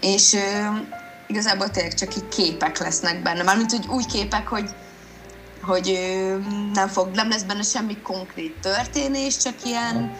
és 0.00 0.32
ö, 0.32 0.38
igazából 1.26 1.70
tényleg 1.70 1.94
csak 1.94 2.16
így 2.16 2.28
képek 2.28 2.78
lesznek 2.78 3.22
benne, 3.22 3.42
mármint 3.42 3.70
hogy 3.70 3.86
új 3.88 4.04
képek, 4.04 4.48
hogy 4.48 4.70
hogy 5.62 5.98
nem, 6.72 6.88
fog, 6.88 7.08
nem 7.14 7.28
lesz 7.28 7.42
benne 7.42 7.62
semmi 7.62 7.96
konkrét 7.96 8.54
történés, 8.60 9.36
csak 9.36 9.54
ilyen 9.64 10.16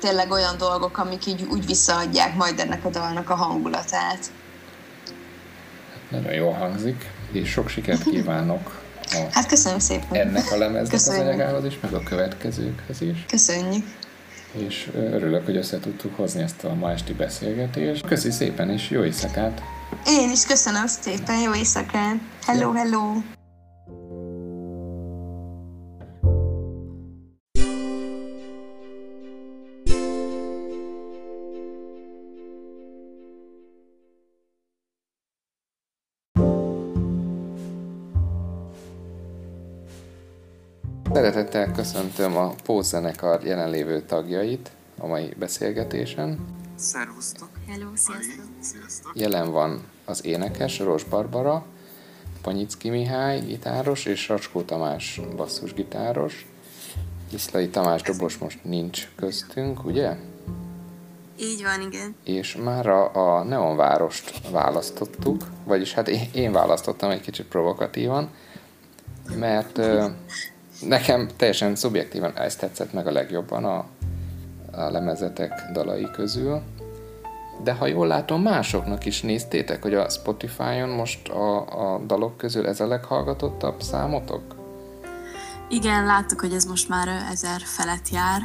tényleg 0.00 0.30
olyan 0.30 0.56
dolgok, 0.58 0.98
amik 0.98 1.26
így 1.26 1.42
úgy 1.50 1.66
visszaadják 1.66 2.34
majd 2.34 2.58
ennek 2.58 2.84
a 2.84 2.88
dalnak 2.88 3.30
a 3.30 3.34
hangulatát. 3.34 4.32
Nagyon 6.08 6.32
jól 6.32 6.52
hangzik, 6.52 7.10
és 7.32 7.50
sok 7.50 7.68
sikert 7.68 8.02
kívánok 8.02 8.70
a, 9.12 9.26
hát 9.30 9.46
köszönöm 9.46 9.78
szépen. 9.78 10.20
Ennek 10.20 10.52
a 10.52 10.56
lemeznek 10.56 10.90
Köszönjük. 10.90 11.22
az 11.22 11.28
anyagához 11.28 11.64
is, 11.64 11.78
meg 11.80 11.92
a 11.94 12.02
következőkhez 12.02 13.00
is. 13.00 13.24
Köszönjük. 13.28 13.84
És 14.68 14.90
örülök, 14.94 15.44
hogy 15.44 15.56
össze 15.56 15.80
tudtuk 15.80 16.16
hozni 16.16 16.42
ezt 16.42 16.64
a 16.64 16.74
ma 16.74 16.90
esti 16.90 17.12
beszélgetést. 17.12 18.06
Köszi 18.06 18.30
szépen, 18.30 18.70
és 18.70 18.90
jó 18.90 19.04
éjszakát! 19.04 19.62
Én 20.06 20.30
is 20.30 20.46
köszönöm 20.46 20.86
szépen, 20.86 21.40
jó 21.40 21.54
éjszakát! 21.54 22.16
Hello, 22.46 22.72
hello! 22.72 23.33
Szeretettel 41.34 41.72
köszöntöm 41.72 42.36
a 42.36 42.54
Pózenekar 42.64 43.44
jelenlévő 43.44 44.02
tagjait 44.02 44.70
a 44.98 45.06
mai 45.06 45.34
beszélgetésen. 45.38 46.46
Szervusztok! 46.74 47.48
Hello, 47.68 47.88
sziasztok! 47.94 49.12
Jelen 49.14 49.50
van 49.50 49.82
az 50.04 50.24
énekes 50.24 50.78
Ros 50.78 51.04
Barbara, 51.04 51.64
Panyicki 52.42 52.90
Mihály 52.90 53.40
gitáros 53.40 54.04
és 54.04 54.28
Racskó 54.28 54.62
Tamás 54.62 55.20
basszusgitáros. 55.36 56.46
Iszlai 57.32 57.68
Tamás 57.68 58.02
dobos 58.02 58.38
most 58.38 58.64
nincs 58.64 59.08
köztünk, 59.16 59.84
ugye? 59.84 60.16
Így 61.40 61.62
van, 61.62 61.80
igen. 61.80 62.14
És 62.24 62.56
már 62.56 62.86
a, 62.86 63.38
a 63.38 63.44
Neonvárost 63.44 64.48
választottuk, 64.50 65.42
vagyis 65.64 65.94
hát 65.94 66.08
én, 66.08 66.28
én 66.34 66.52
választottam 66.52 67.10
egy 67.10 67.20
kicsit 67.20 67.46
provokatívan, 67.46 68.30
mert 69.36 69.80
nekem 70.80 71.28
teljesen 71.36 71.76
szubjektíven 71.76 72.36
ez 72.36 72.56
tetszett 72.56 72.92
meg 72.92 73.06
a 73.06 73.12
legjobban 73.12 73.64
a, 73.64 73.86
a 74.72 74.90
lemezetek 74.90 75.52
dalai 75.72 76.08
közül. 76.12 76.62
De 77.62 77.72
ha 77.72 77.86
jól 77.86 78.06
látom, 78.06 78.42
másoknak 78.42 79.04
is 79.04 79.22
néztétek, 79.22 79.82
hogy 79.82 79.94
a 79.94 80.08
Spotify-on 80.08 80.88
most 80.88 81.28
a, 81.28 81.94
a 81.94 81.98
dalok 81.98 82.36
közül 82.36 82.66
ez 82.66 82.80
a 82.80 82.86
leghallgatottabb 82.86 83.82
számotok? 83.82 84.42
Igen, 85.68 86.04
láttuk, 86.04 86.40
hogy 86.40 86.52
ez 86.52 86.64
most 86.64 86.88
már 86.88 87.08
ezer 87.30 87.60
felett 87.60 88.08
jár, 88.08 88.42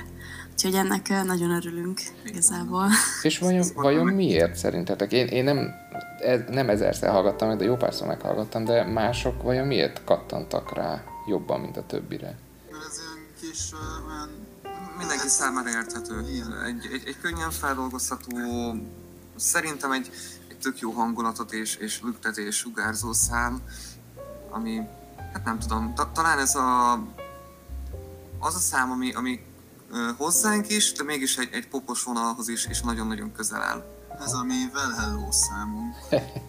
úgyhogy 0.52 0.74
ennek 0.74 1.24
nagyon 1.26 1.52
örülünk 1.52 2.00
igazából. 2.26 2.88
És 3.22 3.40
vajon, 3.40 3.66
vajon 3.76 4.06
miért 4.06 4.56
szerintetek? 4.56 5.12
Én, 5.12 5.28
én 5.28 5.44
nem, 5.44 5.76
ez, 6.20 6.40
nem 6.50 6.70
ezerszer 6.70 7.12
hallgattam, 7.12 7.58
de 7.58 7.64
jó 7.64 7.76
párszor 7.76 8.08
meghallgattam, 8.08 8.66
de 8.66 8.84
mások 8.84 9.44
vajon 9.44 9.68
miért 9.68 10.02
kattantak 10.04 10.76
rá? 10.76 11.04
Jobban, 11.30 11.60
mint 11.60 11.78
a 11.78 11.86
többire. 11.86 12.38
Ez 12.88 13.00
ilyen 13.00 13.28
kis 13.40 13.72
olyan... 14.08 14.30
Mindenki 14.98 15.28
számára 15.28 15.70
érthető. 15.70 16.26
Egy, 16.66 16.90
egy, 16.94 17.04
egy 17.06 17.18
könnyen 17.22 17.52
feldolgozható, 17.52 18.38
szerintem 19.36 19.92
egy, 19.92 20.10
egy 20.50 20.58
tök 20.58 20.80
jó 20.80 20.92
hangulatot 20.92 21.52
és, 21.52 21.76
és 21.76 22.02
lüktetés 22.02 22.56
sugárzó 22.56 23.14
szám, 23.14 23.62
ami, 24.50 24.82
hát 25.34 25.46
nem 25.46 25.60
tudom, 25.60 25.94
ta, 25.96 26.12
talán 26.12 26.40
ez 26.40 26.56
a, 26.56 26.94
az 28.40 28.56
a 28.56 28.60
szám, 28.60 28.92
ami, 28.92 29.14
ami 29.14 29.46
hozzánk 30.18 30.70
is, 30.70 30.92
de 30.92 31.04
mégis 31.04 31.38
egy, 31.38 31.50
egy 31.54 31.68
popos 31.68 32.04
vonalhoz 32.04 32.48
is, 32.48 32.66
és 32.66 32.82
nagyon-nagyon 32.82 33.32
közel 33.32 33.62
áll. 33.62 33.86
Ez 34.20 34.34
a 34.34 34.44
mi 34.44 34.70
Well 34.74 34.92
Hello 34.92 35.32
számunk. 35.32 35.96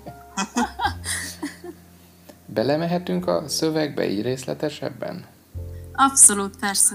Belemehetünk 2.55 3.27
a 3.27 3.43
szövegbe 3.47 4.09
így 4.09 4.23
részletesebben? 4.23 5.25
Abszolút, 5.93 6.57
persze. 6.57 6.95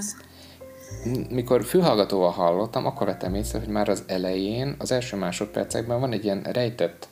Mikor 1.30 1.64
fülhallgatóval 1.64 2.32
hallottam, 2.32 2.86
akkor 2.86 3.08
vettem 3.08 3.36
észre, 3.36 3.60
hogy 3.60 3.68
már 3.68 3.90
az 3.90 4.04
elején, 4.08 4.76
az 4.80 4.92
első 4.92 5.18
másodpercekben 5.18 6.00
van 6.00 6.12
egy 6.12 6.24
ilyen 6.24 6.42
rejtett 6.44 7.08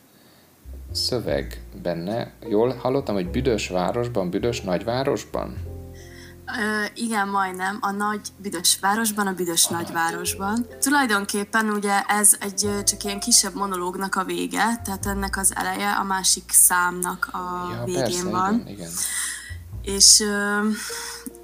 szöveg 0.91 1.63
benne. 1.81 2.31
Jól 2.49 2.75
hallottam, 2.75 3.15
hogy 3.15 3.29
büdös 3.29 3.67
városban, 3.67 4.29
büdös 4.29 4.61
nagyvárosban? 4.61 5.57
Ö, 6.45 6.85
igen, 6.93 7.27
majdnem. 7.27 7.77
A 7.81 7.91
nagy 7.91 8.27
büdös 8.37 8.77
városban, 8.81 9.27
a 9.27 9.33
büdös 9.33 9.67
nagyvárosban. 9.67 10.67
Tulajdonképpen 10.79 11.69
ugye 11.69 12.01
ez 12.01 12.35
egy 12.39 12.69
csak 12.83 13.03
ilyen 13.03 13.19
kisebb 13.19 13.55
monológnak 13.55 14.15
a 14.15 14.23
vége, 14.23 14.81
tehát 14.83 15.05
ennek 15.05 15.37
az 15.37 15.55
eleje 15.55 15.91
a 15.91 16.03
másik 16.03 16.51
számnak 16.51 17.29
a 17.31 17.69
ja, 17.71 17.83
végén 17.83 18.03
persze, 18.03 18.29
van. 18.29 18.53
Igen, 18.53 18.67
igen. 18.67 18.91
És 19.81 20.19
ö, 20.19 20.69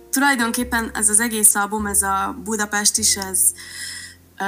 tulajdonképpen 0.10 0.92
ez 0.94 1.10
az 1.10 1.20
egész 1.20 1.56
album, 1.56 1.86
ez 1.86 2.02
a 2.02 2.36
Budapest 2.44 2.98
is, 2.98 3.16
ez 3.16 3.54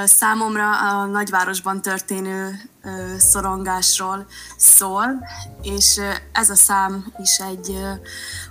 Számomra 0.04 0.78
a 0.78 1.06
nagyvárosban 1.06 1.82
történő 1.82 2.60
szorongásról 3.18 4.26
szól, 4.56 5.06
és 5.62 6.00
ez 6.32 6.50
a 6.50 6.54
szám 6.54 7.12
is 7.18 7.38
egy 7.38 7.78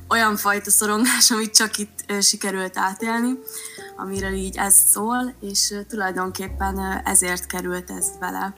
olyan 0.08 0.38
fajta 0.38 0.72
szorongás, 0.72 1.32
amit 1.32 1.56
csak 1.56 1.78
itt 1.78 2.14
sikerült 2.22 2.78
átélni, 2.78 3.40
amiről 3.98 4.34
így 4.34 4.58
ez 4.58 4.76
szól, 4.92 5.34
és 5.42 5.74
tulajdonképpen 5.90 7.02
ezért 7.06 7.46
került 7.46 7.90
ez 7.90 8.06
vele. 8.20 8.54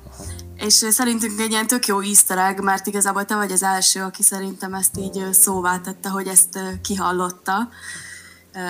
És 0.55 0.73
szerintünk 0.73 1.39
egy 1.39 1.51
ilyen 1.51 1.67
tök 1.67 1.85
jó 1.85 1.99
easter 1.99 2.37
egg, 2.37 2.59
mert 2.59 2.87
igazából 2.87 3.25
te 3.25 3.35
vagy 3.35 3.51
az 3.51 3.63
első, 3.63 4.01
aki 4.01 4.23
szerintem 4.23 4.73
ezt 4.73 4.97
így 4.97 5.27
szóvá 5.31 5.77
tette, 5.77 6.09
hogy 6.09 6.27
ezt 6.27 6.59
kihallotta, 6.81 7.69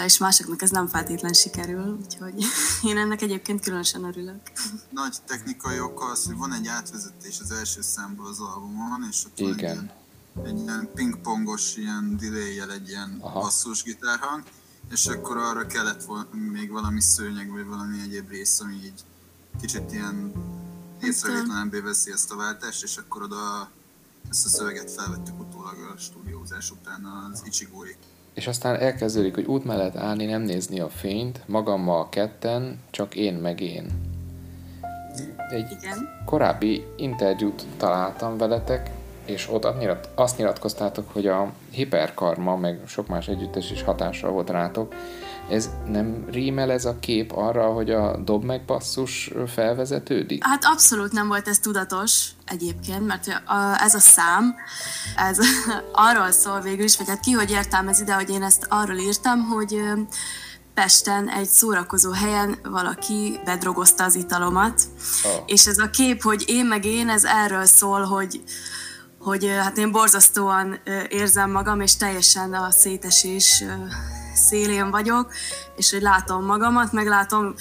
és 0.05 0.17
másoknak 0.17 0.61
ez 0.61 0.69
nem 0.69 0.87
feltétlen 0.87 1.33
sikerül, 1.33 1.99
úgyhogy 2.03 2.43
én 2.89 2.97
ennek 2.97 3.21
egyébként 3.21 3.61
különösen 3.61 4.03
örülök. 4.03 4.41
Nagy 4.89 5.15
technikai 5.25 5.79
oka 5.79 6.05
az, 6.05 6.25
hogy 6.25 6.37
van 6.37 6.53
egy 6.53 6.67
átvezetés 6.67 7.39
az 7.39 7.51
első 7.51 7.81
számból 7.81 8.27
az 8.27 8.39
albumon, 8.39 9.07
és 9.09 9.25
ott 9.25 9.39
Igen. 9.39 9.91
Egy, 10.35 10.47
egy 10.47 10.59
ilyen 10.59 10.89
pingpongos 10.93 11.75
ilyen 11.75 12.17
delay 12.19 12.59
egy 12.71 12.89
ilyen 12.89 13.17
basszus 13.33 13.83
gitárhang, 13.83 14.43
és 14.91 15.05
akkor 15.05 15.37
arra 15.37 15.65
kellett 15.65 16.05
még 16.51 16.71
valami 16.71 17.01
szőnyeg, 17.01 17.51
vagy 17.51 17.65
valami 17.65 18.01
egyéb 18.01 18.29
rész, 18.29 18.59
ami 18.59 18.73
így 18.73 19.03
kicsit 19.59 19.91
ilyen 19.91 20.31
észrevétlenebbé 21.01 21.79
veszi 21.79 22.11
ezt 22.11 22.31
a 22.31 22.35
váltást, 22.35 22.83
és 22.83 22.97
akkor 22.97 23.21
oda 23.21 23.69
ezt 24.29 24.45
a 24.45 24.49
szöveget 24.49 24.91
felvettük 24.91 25.39
utólag 25.39 25.91
a 25.95 25.99
stúdiózás 25.99 26.71
után 26.71 27.05
az 27.05 27.41
Ichigóik. 27.45 27.97
És 28.33 28.47
aztán 28.47 28.75
elkezdődik, 28.75 29.35
hogy 29.35 29.45
út 29.45 29.65
mellett 29.65 29.95
állni, 29.95 30.25
nem 30.25 30.41
nézni 30.41 30.79
a 30.79 30.89
fényt, 30.89 31.41
magammal 31.45 32.09
ketten, 32.09 32.79
csak 32.89 33.15
én 33.15 33.33
meg 33.33 33.61
én. 33.61 33.85
Egy 35.49 35.71
Igen. 35.71 35.97
korábbi 36.25 36.83
interjút 36.97 37.63
találtam 37.77 38.37
veletek, 38.37 38.89
és 39.25 39.49
ott 39.51 39.67
azt 40.15 40.37
nyilatkoztátok, 40.37 41.09
hogy 41.13 41.27
a 41.27 41.51
hiperkarma, 41.71 42.55
meg 42.55 42.79
sok 42.87 43.07
más 43.07 43.27
együttes 43.27 43.71
is 43.71 43.83
hatással 43.83 44.31
volt 44.31 44.49
rátok. 44.49 44.93
Ez 45.49 45.69
nem 45.87 46.25
rímel 46.31 46.71
ez 46.71 46.85
a 46.85 46.99
kép 46.99 47.31
arra, 47.31 47.65
hogy 47.65 47.91
a 47.91 48.17
dob 48.17 48.43
meg 48.43 48.61
basszus 48.65 49.31
felvezetődik? 49.47 50.45
Hát 50.45 50.63
abszolút 50.65 51.11
nem 51.11 51.27
volt 51.27 51.47
ez 51.47 51.59
tudatos 51.59 52.29
egyébként, 52.45 53.07
mert 53.07 53.41
ez 53.77 53.95
a 53.95 53.99
szám, 53.99 54.55
ez 55.15 55.37
arról 56.09 56.31
szól 56.31 56.61
végül 56.61 56.83
is, 56.83 56.97
vagy 56.97 57.07
hát 57.07 57.19
ki 57.19 57.31
hogy 57.31 57.51
értelmez 57.51 58.01
ide, 58.01 58.13
hogy 58.13 58.29
én 58.29 58.43
ezt 58.43 58.65
arról 58.69 58.97
írtam, 58.97 59.43
hogy 59.43 59.81
Pesten 60.73 61.29
egy 61.29 61.47
szórakozó 61.47 62.11
helyen 62.11 62.57
valaki 62.63 63.39
bedrogozta 63.45 64.03
az 64.03 64.15
italomat, 64.15 64.81
oh. 65.23 65.43
és 65.45 65.65
ez 65.65 65.77
a 65.77 65.89
kép, 65.89 66.21
hogy 66.21 66.43
én 66.47 66.65
meg 66.65 66.85
én, 66.85 67.09
ez 67.09 67.23
erről 67.23 67.65
szól, 67.65 68.03
hogy 68.03 68.43
hogy 69.23 69.47
hát 69.47 69.77
én 69.77 69.91
borzasztóan 69.91 70.79
érzem 71.09 71.51
magam, 71.51 71.81
és 71.81 71.95
teljesen 71.95 72.53
a 72.53 72.71
szétesés 72.71 73.63
szélén 74.33 74.91
vagyok, 74.91 75.31
és 75.75 75.91
hogy 75.91 76.01
látom 76.01 76.45
magamat, 76.45 76.91
meg 76.91 77.07
látom 77.07 77.53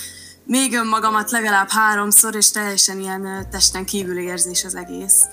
még 0.45 0.75
önmagamat 0.75 1.31
legalább 1.31 1.69
háromszor, 1.69 2.35
és 2.35 2.51
teljesen 2.51 3.01
ilyen 3.01 3.47
testen 3.51 3.85
kívüli 3.85 4.25
érzés 4.25 4.65
az 4.65 4.75
egész. 4.75 5.27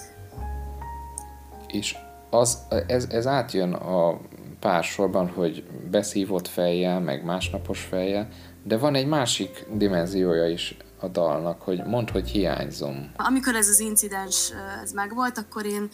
És 1.67 1.95
az, 2.29 2.57
ez, 2.87 3.07
ez 3.09 3.27
átjön 3.27 3.73
a 3.73 4.19
pársorban, 4.59 5.29
hogy 5.29 5.63
beszívott 5.91 6.47
fejjel, 6.47 6.99
meg 6.99 7.23
másnapos 7.23 7.81
fejjel, 7.81 8.27
de 8.63 8.77
van 8.77 8.95
egy 8.95 9.07
másik 9.07 9.65
dimenziója 9.73 10.47
is 10.47 10.77
a 10.99 11.07
dalnak, 11.07 11.61
hogy 11.61 11.83
mondd, 11.85 12.11
hogy 12.11 12.29
hiányzom. 12.29 13.11
Amikor 13.15 13.55
ez 13.55 13.67
az 13.67 13.79
incidens 13.79 14.51
ez 14.83 14.91
megvolt, 14.91 15.37
akkor 15.37 15.65
én 15.65 15.89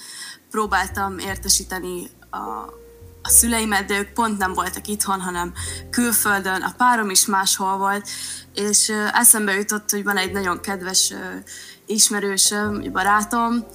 próbáltam 0.50 1.18
értesíteni 1.18 2.10
a, 2.30 2.38
a 3.22 3.30
szüleimet, 3.30 3.86
de 3.86 3.98
ők 4.00 4.10
pont 4.10 4.38
nem 4.38 4.54
voltak 4.54 4.88
itthon, 4.88 5.22
hanem 5.22 5.54
külföldön, 5.90 6.62
a 6.62 6.74
párom 6.78 7.10
is 7.10 7.26
máshol 7.26 7.78
volt, 7.78 8.08
és 8.54 8.92
eszembe 9.14 9.54
jutott, 9.54 9.90
hogy 9.90 10.04
van 10.04 10.18
egy 10.18 10.32
nagyon 10.32 10.60
kedves 10.60 11.14
ismerősöm, 11.86 12.92
barátom, 12.92 13.66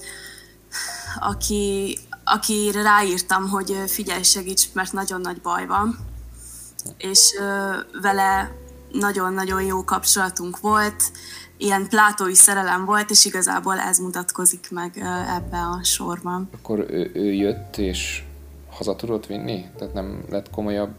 aki, 1.19 1.97
akire 2.23 2.81
ráírtam, 2.81 3.49
hogy 3.49 3.83
figyelj, 3.87 4.23
segíts, 4.23 4.73
mert 4.73 4.93
nagyon 4.93 5.21
nagy 5.21 5.41
baj 5.41 5.65
van. 5.65 5.97
És 6.97 7.35
vele 8.01 8.51
nagyon-nagyon 8.91 9.61
jó 9.61 9.83
kapcsolatunk 9.83 10.59
volt, 10.59 11.03
ilyen 11.57 11.87
plátói 11.87 12.33
szerelem 12.33 12.85
volt, 12.85 13.09
és 13.09 13.25
igazából 13.25 13.79
ez 13.79 13.97
mutatkozik 13.97 14.67
meg 14.71 14.97
ebbe 15.37 15.57
a 15.57 15.83
sorban. 15.83 16.49
Akkor 16.53 16.79
ő, 16.79 17.11
ő 17.13 17.33
jött, 17.33 17.77
és 17.77 18.23
haza 18.69 18.95
tudott 18.95 19.25
vinni? 19.25 19.65
Tehát 19.77 19.93
nem 19.93 20.23
lett 20.29 20.49
komolyabb 20.49 20.91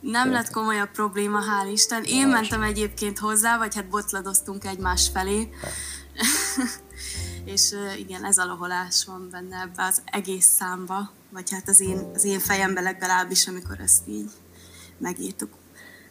nem 0.00 0.30
lett 0.30 0.50
komolyabb 0.50 0.90
probléma, 0.90 1.38
hál' 1.40 1.72
Isten. 1.72 2.02
Én 2.04 2.28
Más. 2.28 2.40
mentem 2.40 2.62
egyébként 2.62 3.18
hozzá, 3.18 3.58
vagy 3.58 3.74
hát 3.74 3.88
botladoztunk 3.88 4.64
egymás 4.64 5.08
felé. 5.12 5.48
és 7.54 7.74
igen, 7.98 8.24
ez 8.24 8.38
a 8.38 8.44
loholás 8.44 9.04
van 9.04 9.28
benne 9.30 9.60
ebbe 9.60 9.82
az 9.82 10.02
egész 10.04 10.46
számba, 10.46 11.10
vagy 11.30 11.50
hát 11.50 11.68
az 11.68 11.80
én, 11.80 12.10
az 12.14 12.24
én 12.24 12.38
fejembe 12.38 12.80
legalábbis, 12.80 13.46
amikor 13.46 13.80
ezt 13.80 14.08
így 14.08 14.30
megírtuk. 14.98 15.50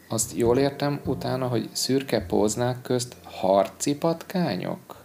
Azt 0.08 0.32
jól 0.36 0.58
értem 0.58 1.02
utána, 1.06 1.48
hogy 1.48 1.70
szürke 1.74 2.22
póznák 2.22 2.82
közt 2.82 3.16
harci 3.24 3.96
patkányok? 3.96 4.96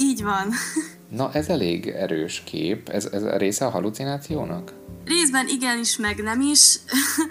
Így 0.00 0.22
van. 0.22 0.52
Na, 1.08 1.32
ez 1.32 1.48
elég 1.48 1.86
erős 1.88 2.42
kép. 2.44 2.88
Ez, 2.88 3.04
ez 3.04 3.22
a 3.22 3.36
része 3.36 3.66
a 3.66 3.70
halucinációnak? 3.70 4.72
Részben 5.04 5.48
igenis, 5.48 5.96
meg 5.96 6.22
nem 6.22 6.40
is. 6.40 6.76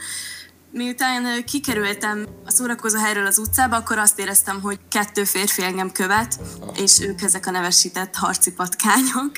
Miután 0.71 1.43
kikerültem 1.45 2.25
a 2.45 2.51
szórakozó 2.51 2.97
helyről 2.97 3.25
az 3.25 3.37
utcába, 3.37 3.75
akkor 3.75 3.97
azt 3.97 4.19
éreztem, 4.19 4.61
hogy 4.61 4.79
kettő 4.89 5.23
férfi 5.23 5.63
engem 5.63 5.91
követ, 5.91 6.39
ah. 6.59 6.79
és 6.79 6.99
ők 6.99 7.21
ezek 7.21 7.45
a 7.45 7.51
nevesített 7.51 8.15
harci 8.15 8.53
patkányok. 8.53 9.31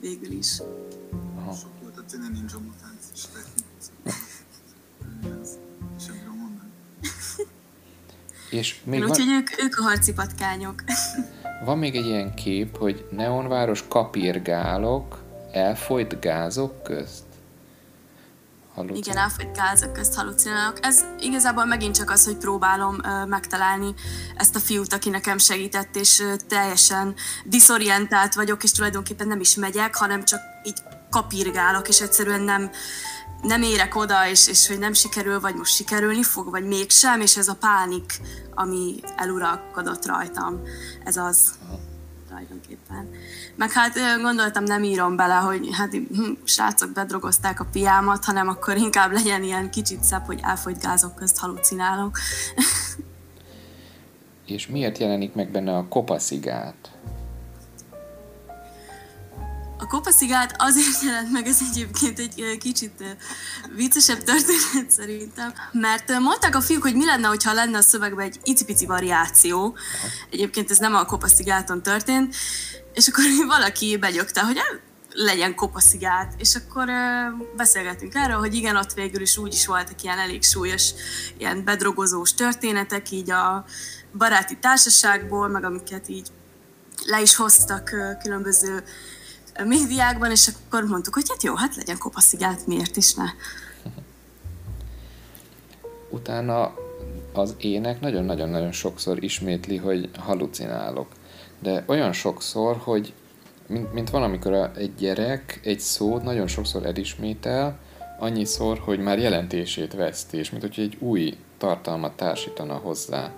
Végül 0.00 0.30
is. 0.30 0.58
Aha. 1.36 1.56
És 8.50 8.76
még 8.84 9.00
Úgyhogy 9.00 9.26
van... 9.26 9.34
ők, 9.34 9.62
ők 9.62 9.78
a 9.78 9.82
harci 9.82 10.12
patkányok. 10.12 10.82
Van 11.64 11.78
még 11.78 11.96
egy 11.96 12.06
ilyen 12.06 12.34
kép, 12.34 12.76
hogy 12.76 13.06
neonváros 13.10 13.84
kapirgálok 13.88 15.18
elfolyt 15.52 16.20
gázok 16.20 16.82
közt. 16.82 17.22
Igen, 18.92 19.16
elfogyt 19.16 19.56
gázok 19.56 19.92
közt 19.92 20.14
halucinálok. 20.14 20.78
Ez 20.82 21.04
igazából 21.18 21.64
megint 21.64 21.96
csak 21.96 22.10
az, 22.10 22.24
hogy 22.24 22.36
próbálom 22.36 22.94
uh, 22.94 23.28
megtalálni 23.28 23.94
ezt 24.36 24.56
a 24.56 24.58
fiút, 24.58 24.92
aki 24.92 25.10
nekem 25.10 25.38
segített, 25.38 25.96
és 25.96 26.18
uh, 26.18 26.34
teljesen 26.48 27.14
diszorientált 27.44 28.34
vagyok, 28.34 28.62
és 28.62 28.72
tulajdonképpen 28.72 29.28
nem 29.28 29.40
is 29.40 29.54
megyek, 29.54 29.94
hanem 29.94 30.24
csak 30.24 30.40
így 30.64 30.78
kapirgálok, 31.10 31.88
és 31.88 32.00
egyszerűen 32.00 32.40
nem, 32.40 32.70
nem 33.42 33.62
érek 33.62 33.96
oda, 33.96 34.28
és, 34.28 34.48
és 34.48 34.68
hogy 34.68 34.78
nem 34.78 34.92
sikerül, 34.92 35.40
vagy 35.40 35.54
most 35.54 35.74
sikerülni 35.74 36.22
fog, 36.22 36.50
vagy 36.50 36.64
mégsem, 36.64 37.20
és 37.20 37.36
ez 37.36 37.48
a 37.48 37.54
pánik, 37.54 38.20
ami 38.54 38.94
eluralkodott 39.16 40.06
rajtam, 40.06 40.62
ez 41.04 41.16
az 41.16 41.54
tulajdonképpen. 42.28 43.08
Meg 43.56 43.72
hát 43.72 43.98
gondoltam, 44.22 44.64
nem 44.64 44.82
írom 44.82 45.16
bele, 45.16 45.34
hogy 45.34 45.68
hát 45.72 45.92
hm, 45.92 46.32
srácok 46.44 46.92
bedrogozták 46.92 47.60
a 47.60 47.66
piámat, 47.72 48.24
hanem 48.24 48.48
akkor 48.48 48.76
inkább 48.76 49.12
legyen 49.12 49.42
ilyen 49.42 49.70
kicsit 49.70 50.04
szebb, 50.04 50.24
hogy 50.26 50.40
elfogyt 50.42 50.82
gázok 50.82 51.14
közt 51.14 51.38
halucinálok. 51.38 52.18
És 54.46 54.66
miért 54.66 54.98
jelenik 54.98 55.34
meg 55.34 55.50
benne 55.50 55.76
a 55.76 55.88
kopaszigát? 55.88 56.90
Kopaszigát 59.90 60.54
azért 60.58 61.02
jelent 61.06 61.32
meg, 61.32 61.46
ez 61.46 61.58
egyébként 61.70 62.18
egy 62.18 62.58
kicsit 62.58 63.04
viccesebb 63.74 64.22
történet 64.22 64.90
szerintem, 64.90 65.52
mert 65.72 66.18
mondták 66.18 66.56
a 66.56 66.60
fiúk, 66.60 66.82
hogy 66.82 66.94
mi 66.94 67.04
lenne, 67.04 67.36
ha 67.44 67.52
lenne 67.52 67.78
a 67.78 67.82
szövegben 67.82 68.26
egy 68.26 68.38
icipici 68.42 68.86
variáció. 68.86 69.76
Egyébként 70.30 70.70
ez 70.70 70.78
nem 70.78 70.94
a 70.94 71.04
kopaszigáton 71.04 71.82
történt, 71.82 72.34
és 72.94 73.08
akkor 73.08 73.24
valaki 73.56 73.96
begyögte, 73.96 74.40
hogy 74.40 74.58
legyen 75.12 75.54
kopaszigát, 75.54 76.34
és 76.38 76.54
akkor 76.54 76.88
uh, 76.88 77.46
beszélgetünk 77.56 78.14
erről, 78.14 78.38
hogy 78.38 78.54
igen, 78.54 78.76
ott 78.76 78.92
végül 78.92 79.20
is 79.20 79.36
úgy 79.36 79.54
is 79.54 79.66
voltak 79.66 80.02
ilyen 80.02 80.18
elég 80.18 80.42
súlyos, 80.42 80.90
ilyen 81.38 81.64
bedrogozós 81.64 82.34
történetek, 82.34 83.10
így 83.10 83.30
a 83.30 83.64
baráti 84.18 84.58
társaságból, 84.58 85.48
meg 85.48 85.64
amiket 85.64 86.08
így 86.08 86.28
le 87.06 87.20
is 87.20 87.36
hoztak 87.36 87.90
különböző 88.22 88.84
médiákban, 89.64 90.30
és 90.30 90.48
akkor 90.48 90.84
mondtuk, 90.84 91.14
hogy 91.14 91.28
hát 91.28 91.42
jó, 91.42 91.54
hát 91.54 91.76
legyen 91.76 91.98
kopaszigát, 91.98 92.66
miért 92.66 92.96
is 92.96 93.14
ne. 93.14 93.24
Utána 96.18 96.74
az 97.32 97.54
ének 97.58 98.00
nagyon-nagyon-nagyon 98.00 98.72
sokszor 98.72 99.22
ismétli, 99.22 99.76
hogy 99.76 100.10
halucinálok. 100.18 101.08
De 101.58 101.84
olyan 101.86 102.12
sokszor, 102.12 102.76
hogy 102.76 103.12
mint, 103.66 103.92
mint 103.92 104.10
van, 104.10 104.22
amikor 104.22 104.70
egy 104.76 104.94
gyerek 104.94 105.60
egy 105.64 105.80
szót 105.80 106.22
nagyon 106.22 106.46
sokszor 106.46 106.86
elismétel, 106.86 107.78
annyiszor, 108.18 108.78
hogy 108.78 108.98
már 108.98 109.18
jelentését 109.18 109.94
veszti, 109.94 110.36
és 110.36 110.50
mint 110.50 110.62
hogy 110.62 110.74
egy 110.78 110.96
új 110.98 111.36
tartalmat 111.58 112.16
társítana 112.16 112.74
hozzá. 112.74 113.30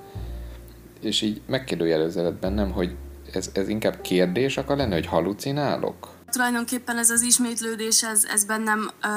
És 1.01 1.23
így 1.23 1.41
megkérdőjelezett 1.47 2.35
bennem, 2.35 2.71
hogy 2.71 2.95
ez, 3.37 3.51
ez 3.53 3.69
inkább 3.69 4.01
kérdés 4.01 4.57
akar 4.57 4.77
lenni, 4.77 4.93
hogy 4.93 5.07
halucinálok? 5.07 6.11
Tulajdonképpen 6.31 6.99
ez 6.99 7.11
az 7.11 7.21
ismétlődés, 7.21 8.03
ez, 8.03 8.25
ez 8.25 8.45
bennem 8.45 8.91
ö, 9.03 9.09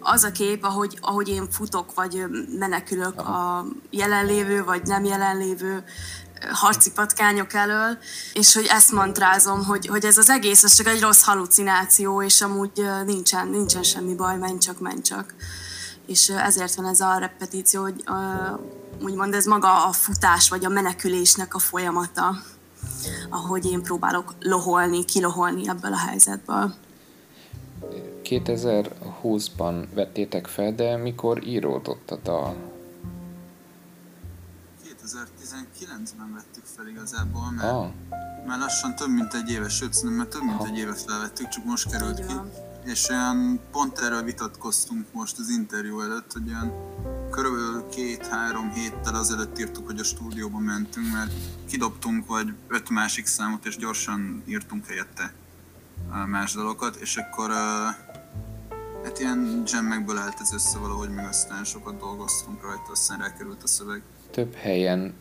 az 0.00 0.24
a 0.24 0.32
kép, 0.32 0.64
ahogy, 0.64 0.98
ahogy 1.00 1.28
én 1.28 1.50
futok, 1.50 1.94
vagy 1.94 2.24
menekülök 2.58 3.20
Aha. 3.20 3.56
a 3.56 3.66
jelenlévő, 3.90 4.64
vagy 4.64 4.82
nem 4.82 5.04
jelenlévő 5.04 5.84
harci 6.52 6.92
patkányok 6.92 7.52
elől, 7.52 7.98
és 8.32 8.54
hogy 8.54 8.66
ezt 8.68 8.92
mantrázom, 8.92 9.64
hogy, 9.64 9.86
hogy 9.86 10.04
ez 10.04 10.18
az 10.18 10.30
egész, 10.30 10.64
ez 10.64 10.74
csak 10.74 10.86
egy 10.86 11.00
rossz 11.00 11.22
halucináció, 11.22 12.22
és 12.22 12.40
amúgy 12.40 12.84
nincsen, 13.06 13.48
nincsen 13.48 13.82
semmi 13.82 14.14
baj, 14.14 14.36
menj 14.36 14.58
csak, 14.58 14.80
menj 14.80 15.00
csak. 15.00 15.34
És 16.06 16.28
ezért 16.28 16.74
van 16.74 16.86
ez 16.86 17.00
a 17.00 17.18
repetíció, 17.18 17.82
hogy 17.82 18.04
úgymond 19.02 19.34
ez 19.34 19.44
maga 19.44 19.86
a 19.86 19.92
futás, 19.92 20.48
vagy 20.48 20.64
a 20.64 20.68
menekülésnek 20.68 21.54
a 21.54 21.58
folyamata, 21.58 22.36
ahogy 23.28 23.64
én 23.64 23.82
próbálok 23.82 24.34
loholni, 24.40 25.04
kiloholni 25.04 25.68
ebből 25.68 25.92
a 25.92 25.98
helyzetből. 25.98 26.74
2020-ban 28.24 29.86
vettétek 29.94 30.46
fel, 30.46 30.74
de 30.74 30.96
mikor 30.96 31.46
íródott 31.46 32.10
a 32.10 32.16
dal? 32.22 32.56
2019-ben 34.84 36.32
vettük 36.34 36.64
fel 36.76 36.88
igazából, 36.88 37.50
mert, 37.50 37.72
oh. 37.72 37.86
mert 38.46 38.60
lassan 38.60 38.94
több 38.94 39.08
mint 39.08 39.34
egy 39.34 39.50
éves, 39.50 39.74
sőt, 39.74 40.02
mert 40.02 40.28
több 40.28 40.42
mint 40.42 40.60
oh. 40.60 40.68
egy 40.68 40.78
évet 40.78 41.00
felvettük, 41.00 41.48
csak 41.48 41.64
most 41.64 41.90
került 41.90 42.26
ki. 42.26 42.34
És 42.84 43.08
olyan 43.08 43.60
pont 43.72 43.98
erről 43.98 44.22
vitatkoztunk 44.22 45.06
most 45.12 45.38
az 45.38 45.48
interjú 45.48 46.00
előtt, 46.00 46.32
hogy 46.32 46.48
olyan 46.48 46.72
körülbelül 47.30 47.88
két-három 47.88 48.72
héttel 48.72 49.14
azelőtt 49.14 49.58
írtuk, 49.58 49.86
hogy 49.86 49.98
a 49.98 50.04
stúdióba 50.04 50.58
mentünk, 50.58 51.12
mert 51.12 51.32
kidobtunk 51.68 52.26
vagy 52.26 52.52
öt 52.68 52.90
másik 52.90 53.26
számot, 53.26 53.66
és 53.66 53.76
gyorsan 53.76 54.42
írtunk 54.46 54.86
helyette 54.86 55.32
más 56.26 56.52
dalokat, 56.52 56.96
és 56.96 57.16
akkor 57.16 57.50
hát 59.04 59.18
ilyen 59.18 59.62
jammekből 59.66 60.18
állt 60.18 60.40
ez 60.40 60.52
össze 60.52 60.78
valahogy, 60.78 61.10
meg 61.10 61.26
aztán 61.26 61.64
sokat 61.64 61.98
dolgoztunk 61.98 62.62
rajta, 62.62 62.90
aztán 62.90 63.18
rákerült 63.18 63.62
a 63.62 63.66
szöveg 63.66 64.02
több 64.34 64.54
helyen 64.54 65.14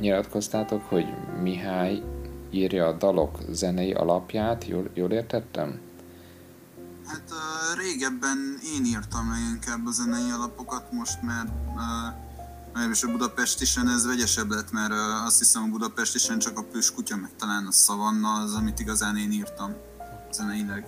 nyilatkoztátok, 0.00 0.82
hogy 0.82 1.06
Mihály 1.42 2.02
írja 2.50 2.86
a 2.86 2.92
dalok 2.92 3.38
zenei 3.50 3.92
alapját, 3.92 4.66
jól, 4.66 4.90
jól 4.94 5.10
értettem? 5.10 5.80
Hát 7.06 7.22
uh, 7.30 7.78
régebben 7.78 8.58
én 8.64 8.84
írtam 8.84 9.30
leginkább 9.30 9.86
a 9.86 9.90
zenei 9.90 10.30
alapokat, 10.30 10.92
most 10.92 11.22
már 11.22 11.46
uh, 12.74 12.90
és 12.90 13.02
a 13.02 13.10
Budapestisen 13.10 13.88
ez 13.88 14.06
vegyesebb 14.06 14.50
lett, 14.50 14.70
mert 14.70 14.92
uh, 14.92 15.24
azt 15.24 15.38
hiszem 15.38 15.62
a 15.62 15.66
Budapestisen 15.66 16.38
csak 16.38 16.58
a 16.58 16.62
Pős 16.62 16.92
kutya, 16.92 17.16
meg 17.16 17.30
talán 17.38 17.66
a 17.66 17.72
Szavanna 17.72 18.32
az, 18.32 18.54
amit 18.54 18.80
igazán 18.80 19.16
én 19.16 19.32
írtam 19.32 19.74
zeneileg. 20.32 20.86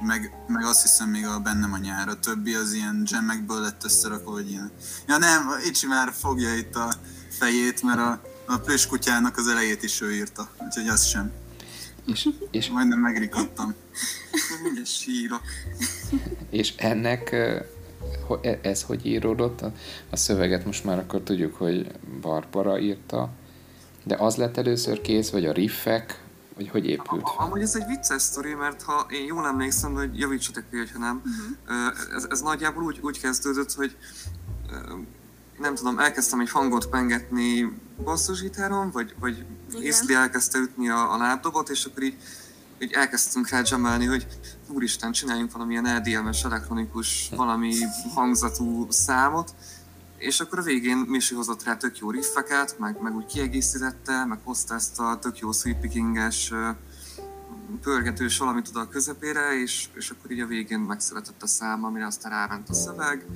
Meg, 0.00 0.44
meg 0.46 0.64
azt 0.64 0.82
hiszem 0.82 1.08
még 1.08 1.26
a 1.26 1.38
bennem 1.38 1.72
a 1.72 1.78
nyár, 1.78 2.08
a 2.08 2.18
többi 2.18 2.54
az 2.54 2.72
ilyen 2.72 3.02
jammekből 3.10 3.60
lett 3.60 3.84
összerakva, 3.84 4.30
hogy 4.30 4.50
ilyen... 4.50 4.70
Ja 5.06 5.18
nem, 5.18 5.50
Icsi 5.64 5.86
már 5.86 6.12
fogja 6.12 6.54
itt 6.54 6.76
a 6.76 6.94
fejét, 7.38 7.82
mert 7.82 7.98
a, 7.98 8.20
a 8.46 8.60
kutyának 8.88 9.36
az 9.36 9.46
elejét 9.48 9.82
is 9.82 10.00
ő 10.00 10.14
írta, 10.14 10.48
úgyhogy 10.58 10.88
az 10.88 11.04
sem. 11.04 11.41
És, 12.06 12.28
és... 12.50 12.68
Majdnem 12.68 12.98
megrikadtam. 12.98 13.74
Mindjárt 14.62 14.88
sírok. 14.88 15.40
És 16.50 16.74
ennek 16.76 17.32
e, 17.32 17.64
ez 18.62 18.82
hogy 18.82 19.06
íródott? 19.06 19.60
A 20.10 20.16
szöveget 20.16 20.64
most 20.64 20.84
már 20.84 20.98
akkor 20.98 21.20
tudjuk, 21.20 21.54
hogy 21.54 21.86
Barbara 22.20 22.78
írta, 22.78 23.30
de 24.04 24.16
az 24.16 24.36
lett 24.36 24.56
először 24.56 25.00
kész, 25.00 25.30
vagy 25.30 25.46
a 25.46 25.52
riffek, 25.52 26.20
vagy 26.54 26.68
hogy 26.68 26.86
épült? 26.86 27.28
Amúgy 27.36 27.60
ez 27.60 27.76
egy 27.76 27.86
vicces 27.86 28.22
sztori, 28.22 28.54
mert 28.54 28.82
ha 28.82 29.06
én 29.10 29.24
jól 29.24 29.46
emlékszem, 29.46 29.92
hogy 29.92 30.18
javítsatok 30.18 30.64
ki, 30.70 30.76
ha 30.92 30.98
nem, 30.98 31.22
uh-huh. 31.24 32.16
ez, 32.16 32.26
ez 32.30 32.40
nagyjából 32.40 32.82
úgy, 32.82 32.98
úgy 33.02 33.20
kezdődött, 33.20 33.72
hogy 33.72 33.96
nem 35.58 35.74
tudom, 35.74 35.98
elkezdtem 35.98 36.40
egy 36.40 36.50
hangot 36.50 36.86
pengetni 36.86 37.72
basszusgitáron, 38.04 38.90
vagy, 38.90 39.14
vagy 39.18 39.44
Észli 39.80 40.14
elkezdte 40.14 40.58
ütni 40.58 40.88
a, 40.88 41.12
a 41.12 41.16
lábdobot, 41.16 41.68
és 41.68 41.84
akkor 41.84 42.02
így, 42.02 42.16
így 42.78 42.92
elkezdtünk 42.92 43.48
rá 43.48 43.60
jamelni, 43.64 44.04
hogy 44.04 44.26
úristen, 44.68 45.12
csináljunk 45.12 45.52
valamilyen 45.52 45.86
EDM-es 45.86 46.44
elektronikus, 46.44 47.28
valami 47.36 47.74
hangzatú 48.14 48.86
számot, 48.90 49.54
és 50.18 50.40
akkor 50.40 50.58
a 50.58 50.62
végén 50.62 50.96
Misi 50.96 51.34
hozott 51.34 51.64
rá 51.64 51.76
tök 51.76 51.98
jó 51.98 52.10
riffeket, 52.10 52.78
meg, 52.78 53.00
meg 53.00 53.14
úgy 53.14 53.26
kiegészítette, 53.26 54.24
meg 54.24 54.38
hozta 54.44 54.74
ezt 54.74 55.00
a 55.00 55.18
tök 55.20 55.38
jó 55.38 55.52
sweep 55.52 55.80
pickinges 55.80 56.52
pörgetős 57.82 58.38
valamit 58.38 58.68
oda 58.68 58.80
a 58.80 58.88
közepére, 58.88 59.60
és, 59.60 59.88
és 59.94 60.10
akkor 60.10 60.30
így 60.30 60.40
a 60.40 60.46
végén 60.46 60.78
megszületett 60.78 61.42
a 61.42 61.46
szám, 61.46 61.84
amire 61.84 62.06
aztán 62.06 62.30
ráment 62.30 62.68
a 62.68 62.74
szöveg, 62.74 63.26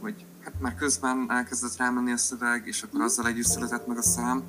vagy 0.00 0.26
hát 0.44 0.60
már 0.60 0.74
közben 0.74 1.26
elkezdett 1.28 1.76
rámenni 1.76 2.12
a 2.12 2.16
szöveg, 2.16 2.66
és 2.66 2.82
akkor 2.82 3.00
azzal 3.00 3.26
együtt 3.26 3.46
született 3.46 3.86
meg 3.86 3.96
a 3.96 4.02
szám. 4.02 4.42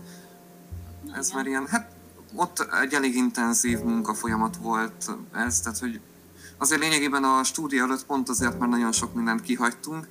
Ez 1.14 1.32
már 1.32 1.46
ilyen, 1.46 1.68
hát 1.68 1.92
ott 2.36 2.60
egy 2.82 2.94
elég 2.94 3.16
intenzív 3.16 3.80
munkafolyamat 3.80 4.56
volt 4.56 5.12
ez, 5.34 5.60
tehát 5.60 5.80
hogy 5.80 6.00
azért 6.58 6.82
lényegében 6.82 7.24
a 7.24 7.44
stúdió 7.44 7.84
előtt 7.84 8.06
pont 8.06 8.30
azért, 8.30 8.60
mert 8.60 8.72
nagyon 8.72 8.92
sok 8.92 9.14
mindent 9.14 9.42
kihagytunk, 9.42 10.08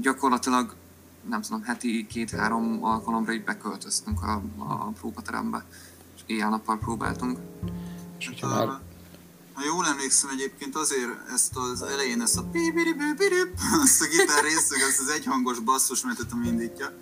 gyakorlatilag 0.00 0.74
nem 1.28 1.42
tudom, 1.42 1.62
heti 1.62 2.06
két-három 2.06 2.84
alkalomra 2.84 3.32
így 3.32 3.44
beköltöztünk 3.44 4.22
a, 4.22 4.42
a 4.58 4.74
próbaterembe, 4.74 5.64
és 6.16 6.22
éjjel-nappal 6.26 6.78
próbáltunk. 6.78 7.38
És 8.18 8.26
hogyha 8.26 8.48
már... 8.48 8.80
Ha 9.52 9.64
jól 9.64 9.86
emlékszem 9.86 10.30
egyébként 10.30 10.76
azért 10.76 11.30
ezt 11.32 11.56
az 11.56 11.82
elején 11.82 12.20
ezt 12.20 12.36
a 12.36 12.50
azt 13.82 14.00
a 14.04 14.06
gitár 14.10 14.42
részeg, 14.42 14.82
azt 14.88 15.00
az 15.00 15.08
egyhangos 15.08 15.58
basszusmetet, 15.58 16.32
ami 16.32 16.46
indítja, 16.46 16.92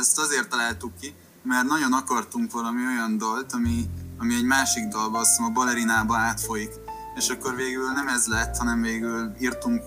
ezt 0.00 0.18
azért 0.18 0.48
találtuk 0.48 0.92
ki, 1.00 1.14
mert 1.42 1.66
nagyon 1.66 1.92
akartunk 1.92 2.52
valami 2.52 2.86
olyan 2.86 3.18
dalt, 3.18 3.52
ami, 3.52 3.90
ami 4.18 4.34
egy 4.34 4.44
másik 4.44 4.88
dalba, 4.88 5.18
azt 5.18 5.28
hiszem 5.28 5.44
a 5.44 5.52
balerinába 5.52 6.16
átfolyik. 6.16 6.70
És 7.16 7.28
akkor 7.28 7.56
végül 7.56 7.92
nem 7.92 8.08
ez 8.08 8.26
lett, 8.26 8.56
hanem 8.56 8.82
végül 8.82 9.34
írtunk 9.40 9.82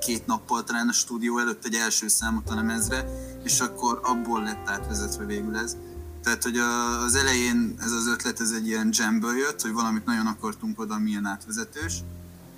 két 0.00 0.26
nappal 0.26 0.64
talán 0.64 0.88
a 0.88 0.92
stúdió 0.92 1.38
előtt 1.38 1.64
egy 1.64 1.74
első 1.74 2.08
számot 2.08 2.50
a 2.50 2.54
lemezre, 2.54 3.04
és 3.44 3.60
akkor 3.60 4.00
abból 4.02 4.42
lett 4.42 4.68
átvezetve 4.68 5.24
végül 5.24 5.56
ez. 5.56 5.76
Tehát, 6.22 6.42
hogy 6.42 6.58
a, 6.58 7.00
az 7.02 7.14
elején 7.14 7.74
ez 7.78 7.92
az 7.92 8.06
ötlet, 8.06 8.40
ez 8.40 8.50
egy 8.50 8.66
ilyen 8.66 8.88
jamből 8.92 9.36
jött, 9.36 9.60
hogy 9.60 9.72
valamit 9.72 10.04
nagyon 10.04 10.26
akartunk 10.26 10.80
oda, 10.80 10.98
milyen 10.98 11.26
átvezetős, 11.26 11.94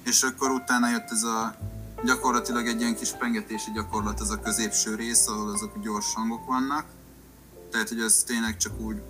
és 0.05 0.23
akkor 0.23 0.51
utána 0.51 0.91
jött 0.91 1.11
ez 1.11 1.23
a 1.23 1.55
gyakorlatilag 2.05 2.67
egy 2.67 2.81
ilyen 2.81 2.97
kis 2.97 3.11
pengetési 3.11 3.71
gyakorlat, 3.75 4.21
az 4.21 4.31
a 4.31 4.41
középső 4.41 4.95
rész, 4.95 5.27
ahol 5.27 5.51
azok 5.51 5.79
gyors 5.83 6.15
hangok 6.15 6.47
vannak. 6.47 6.85
Tehát, 7.73 7.89
hogy 7.89 8.01
azt 8.01 8.27
tényleg 8.27 8.57
csak 8.57 8.81
úgy 8.81 9.03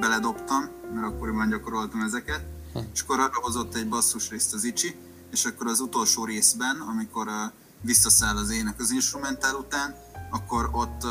beledobtam, 0.00 0.68
mert 0.94 1.06
akkoriban 1.06 1.48
gyakoroltam 1.48 2.00
ezeket, 2.00 2.44
hm. 2.72 2.78
és 2.92 3.00
akkor 3.00 3.20
arra 3.20 3.40
hozott 3.40 3.74
egy 3.74 3.88
basszus 3.88 4.30
részt 4.30 4.54
az 4.54 4.64
Icsi, 4.64 4.96
és 5.30 5.44
akkor 5.44 5.66
az 5.66 5.80
utolsó 5.80 6.24
részben, 6.24 6.76
amikor 6.80 7.26
uh, 7.26 7.34
visszaszáll 7.80 8.36
az 8.36 8.50
ének 8.50 8.80
az 8.80 8.90
instrumentál 8.90 9.54
után, 9.54 9.94
akkor 10.30 10.68
ott 10.72 11.04
uh, 11.04 11.10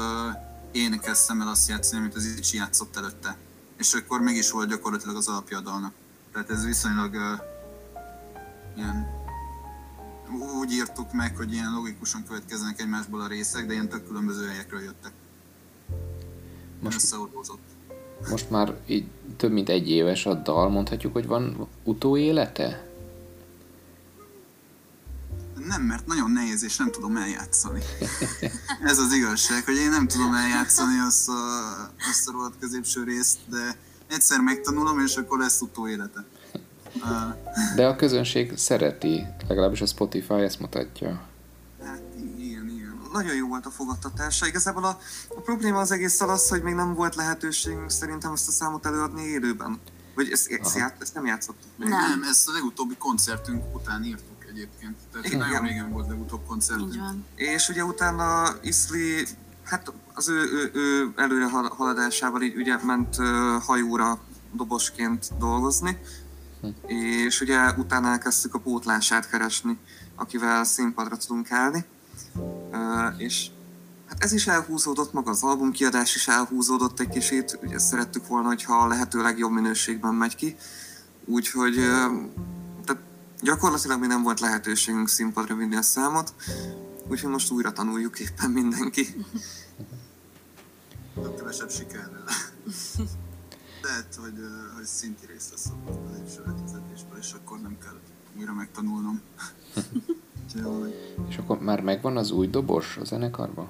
én 0.71 0.99
kezdtem 0.99 1.41
el 1.41 1.47
azt 1.47 1.69
játszani, 1.69 2.01
amit 2.01 2.15
az 2.15 2.25
Icsi 2.25 2.57
játszott 2.57 2.95
előtte. 2.95 3.37
És 3.77 3.93
akkor 3.93 4.21
mégis 4.21 4.51
volt 4.51 4.69
gyakorlatilag 4.69 5.15
az 5.15 5.27
alapja 5.27 5.57
a 5.57 5.61
dalnak. 5.61 5.93
Tehát 6.33 6.49
ez 6.49 6.65
viszonylag 6.65 7.13
uh, 7.13 7.39
ilyen 8.75 9.17
úgy 10.59 10.71
írtuk 10.71 11.13
meg, 11.13 11.35
hogy 11.35 11.53
ilyen 11.53 11.73
logikusan 11.73 12.25
következnek 12.27 12.81
egymásból 12.81 13.21
a 13.21 13.27
részek, 13.27 13.65
de 13.65 13.73
ilyen 13.73 13.89
tök 13.89 14.07
különböző 14.07 14.47
helyekről 14.47 14.81
jöttek. 14.81 15.11
Most, 16.79 17.15
most 18.29 18.49
már 18.49 18.75
így 18.87 19.05
több 19.37 19.51
mint 19.51 19.69
egy 19.69 19.89
éves 19.89 20.25
a 20.25 20.33
dal, 20.33 20.69
mondhatjuk, 20.69 21.13
hogy 21.13 21.27
van 21.27 21.67
utóélete? 21.83 22.87
Nem, 25.67 25.81
mert 25.81 26.07
nagyon 26.07 26.31
nehéz, 26.31 26.63
és 26.63 26.77
nem 26.77 26.91
tudom 26.91 27.17
eljátszani. 27.17 27.79
Ez 28.91 28.97
az 28.97 29.13
igazság, 29.13 29.65
hogy 29.65 29.75
én 29.75 29.89
nem 29.89 30.07
tudom 30.07 30.33
eljátszani 30.33 30.99
azt 30.99 31.29
a, 31.29 31.33
azt 32.11 32.27
a 32.27 32.31
rohadt 32.31 32.59
középső 32.59 33.03
részt, 33.03 33.37
de 33.49 33.77
egyszer 34.07 34.39
megtanulom, 34.39 34.99
és 34.99 35.15
akkor 35.15 35.39
lesz 35.39 35.61
utóélete. 35.61 36.25
De 37.75 37.87
a 37.87 37.95
közönség 37.95 38.57
szereti, 38.57 39.25
legalábbis 39.47 39.81
a 39.81 39.85
Spotify 39.85 40.33
ezt 40.33 40.59
mutatja. 40.59 41.28
Nagyon 43.11 43.35
jó 43.35 43.47
volt 43.47 43.65
a 43.65 43.69
fogadtatása. 43.69 44.47
Igazából 44.47 44.83
a, 44.83 44.99
a 45.27 45.41
probléma 45.41 45.79
az 45.79 45.91
egész 45.91 46.21
az, 46.21 46.49
hogy 46.49 46.61
még 46.61 46.73
nem 46.73 46.93
volt 46.93 47.15
lehetőségünk 47.15 47.89
szerintem 47.89 48.33
ezt 48.33 48.47
a 48.47 48.51
számot 48.51 48.85
előadni 48.85 49.21
élőben. 49.21 49.79
Vagy 50.15 50.31
ezt, 50.31 50.51
ezt, 50.51 50.75
ját, 50.75 51.01
ezt 51.01 51.13
nem 51.13 51.25
játszottuk 51.25 51.71
még? 51.77 51.89
Nem. 51.89 52.09
nem, 52.09 52.23
ezt 52.23 52.49
a 52.49 52.51
legutóbbi 52.51 52.95
koncertünk 52.97 53.75
után 53.75 54.03
írtuk 54.03 54.45
egyébként. 54.49 54.97
Tehát 55.11 55.27
Igen. 55.27 55.39
nagyon 55.39 55.61
régen 55.61 55.91
volt 55.91 56.07
legutóbb 56.07 56.45
koncertünk. 56.47 56.95
És 57.35 57.69
ugye 57.69 57.83
utána 57.83 58.55
Iszli, 58.61 59.27
hát 59.63 59.93
az 60.13 60.29
ő, 60.29 60.43
ő, 60.43 60.71
ő 60.73 61.13
előre 61.15 61.49
haladásával 61.49 62.41
így 62.41 62.55
ugye 62.55 62.77
ment 62.83 63.15
hajóra 63.61 64.19
dobosként 64.51 65.37
dolgozni, 65.37 65.97
hm. 66.61 66.67
és 66.87 67.41
ugye 67.41 67.71
utána 67.77 68.07
elkezdtük 68.07 68.53
a 68.53 68.59
pótlását 68.59 69.29
keresni, 69.29 69.77
akivel 70.15 70.63
színpadra 70.63 71.17
tudunk 71.17 71.51
állni. 71.51 71.85
És 73.17 73.49
hát 74.07 74.23
ez 74.23 74.31
is 74.31 74.47
elhúzódott, 74.47 75.13
maga 75.13 75.29
az 75.29 75.43
albumkiadás 75.43 76.15
is 76.15 76.27
elhúzódott 76.27 76.99
egy 76.99 77.09
kicsit, 77.09 77.59
ugye 77.63 77.79
szerettük 77.79 78.27
volna, 78.27 78.47
hogyha 78.47 78.77
a 78.77 78.87
lehető 78.87 79.21
legjobb 79.21 79.51
minőségben 79.51 80.13
megy 80.13 80.35
ki, 80.35 80.55
úgyhogy 81.25 81.75
tehát 82.85 83.01
gyakorlatilag 83.41 83.99
mi 83.99 84.07
nem 84.07 84.23
volt 84.23 84.39
lehetőségünk 84.39 85.09
színpadra 85.09 85.55
vinni 85.55 85.75
a 85.75 85.81
számot, 85.81 86.33
úgyhogy 87.07 87.31
most 87.31 87.51
újra 87.51 87.71
tanuljuk 87.71 88.19
éppen 88.19 88.49
mindenki. 88.49 89.25
A 91.15 91.33
kevesebb 91.33 91.71
sikerrel. 91.71 92.23
Lehet, 93.81 94.15
hogy, 94.21 94.33
hogy 94.75 94.85
szinti 94.85 95.25
rész 95.25 95.49
lesz 95.51 95.65
a 95.65 96.11
lépső 96.13 96.43
és 97.19 97.31
akkor 97.31 97.61
nem 97.61 97.77
kell 97.83 97.99
újra 98.37 98.53
megtanulnom. 98.53 99.21
És 101.27 101.37
akkor 101.37 101.59
már 101.59 101.81
megvan 101.81 102.17
az 102.17 102.31
új 102.31 102.47
dobos 102.47 102.97
a 102.97 103.05
zenekarban? 103.05 103.67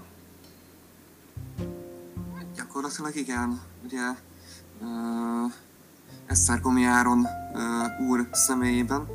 Gyakorlatilag 2.55 3.15
igen. 3.15 3.61
Ugye 3.83 4.01
uh, 4.81 5.51
Esztergomi 6.25 6.83
Áron 6.83 7.19
uh, 7.53 8.07
úr 8.09 8.27
személyében. 8.31 9.07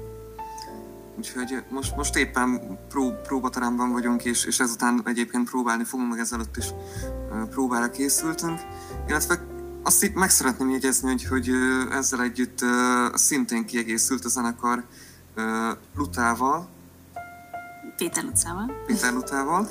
Úgyhogy 1.16 1.64
most, 1.70 1.96
most 1.96 2.16
éppen 2.16 2.78
pró, 2.88 3.10
próbateremben 3.22 3.92
vagyunk, 3.92 4.24
és, 4.24 4.44
és 4.44 4.60
ezután 4.60 5.02
egyébként 5.04 5.50
próbálni 5.50 5.84
fogunk, 5.84 6.10
meg 6.10 6.18
ezelőtt 6.18 6.56
is 6.56 6.70
uh, 6.70 7.48
próbára 7.48 7.90
készültünk. 7.90 8.60
Illetve 9.08 9.46
azt 9.82 10.02
itt 10.02 10.14
meg 10.14 10.30
szeretném 10.30 10.70
jegyezni, 10.70 11.08
hogy, 11.08 11.24
hogy 11.24 11.50
ezzel 11.90 12.22
együtt 12.22 12.62
uh, 12.62 13.14
szintén 13.14 13.66
kiegészült 13.66 14.24
a 14.24 14.28
zenekar 14.28 14.84
uh, 15.36 15.44
Lutával, 15.96 16.68
Péter 17.96 18.24
utcával. 18.24 18.72
Péter 18.86 19.12
utcával, 19.14 19.68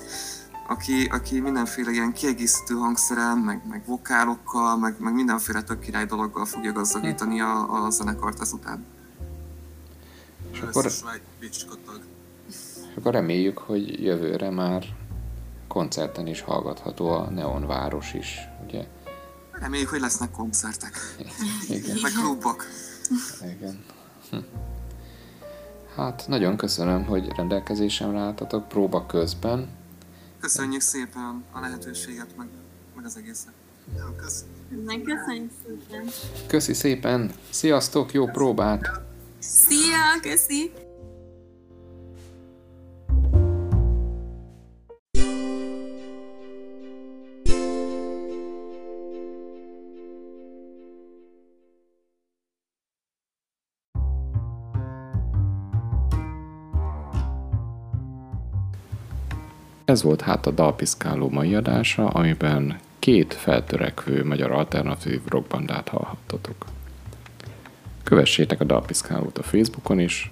aki, 0.67 1.05
aki 1.05 1.39
mindenféle 1.39 1.91
ilyen 1.91 2.13
kiegészítő 2.13 2.73
hangszerrel, 2.73 3.35
meg, 3.35 3.61
meg 3.69 3.85
vokálokkal, 3.85 4.77
meg, 4.77 4.95
meg 4.99 5.13
mindenféle 5.13 5.61
tök 5.61 5.79
király 5.79 6.05
dologgal 6.05 6.45
fogja 6.45 6.71
gazdagítani 6.71 7.41
a, 7.41 7.85
a 7.85 7.89
zenekart 7.89 8.41
ezután. 8.41 8.85
És 10.51 10.59
akkor, 10.59 10.85
és 11.39 11.65
akkor 12.97 13.13
reméljük, 13.13 13.57
hogy 13.57 14.03
jövőre 14.03 14.49
már 14.49 14.85
koncerten 15.67 16.27
is 16.27 16.41
hallgatható 16.41 17.09
a 17.09 17.29
Neon 17.29 17.67
Város 17.67 18.13
is, 18.13 18.39
ugye? 18.67 18.87
Reméljük, 19.51 19.89
hogy 19.89 19.99
lesznek 19.99 20.31
koncertek. 20.31 20.97
Igen. 21.69 21.97
Meg 22.01 22.11
klubok. 22.11 22.65
Igen. 23.41 23.83
Hm. 24.29 24.37
Hát 25.95 26.23
nagyon 26.27 26.57
köszönöm, 26.57 27.05
hogy 27.05 27.27
rendelkezésemre 27.35 28.19
álltatok 28.19 28.67
próba 28.67 29.05
közben. 29.05 29.67
Köszönjük 30.39 30.81
szépen 30.81 31.43
a 31.51 31.59
lehetőséget, 31.59 32.27
meg, 32.37 32.47
meg 32.95 33.05
az 33.05 33.17
egészet. 33.17 33.53
Köszönjük. 34.17 35.05
Köszönjük 35.05 35.51
szépen. 35.65 36.09
Köszi 36.47 36.73
szépen. 36.73 37.31
Sziasztok, 37.49 38.13
jó 38.13 38.25
próbát. 38.25 39.01
Szia, 39.39 40.19
köszi. 40.21 40.71
Ez 59.93 60.03
volt 60.03 60.21
hát 60.21 60.45
a 60.45 60.51
Dalpiszkáló 60.51 61.29
mai 61.29 61.55
adása, 61.55 62.07
amiben 62.07 62.79
két 62.99 63.33
feltörekvő 63.33 64.25
magyar 64.25 64.51
alternatív 64.51 65.21
rockbandát 65.27 65.87
hallhattatok. 65.87 66.65
Kövessétek 68.03 68.61
a 68.61 68.63
Dalpiszkálót 68.63 69.37
a 69.37 69.43
Facebookon 69.43 69.99
is, 69.99 70.31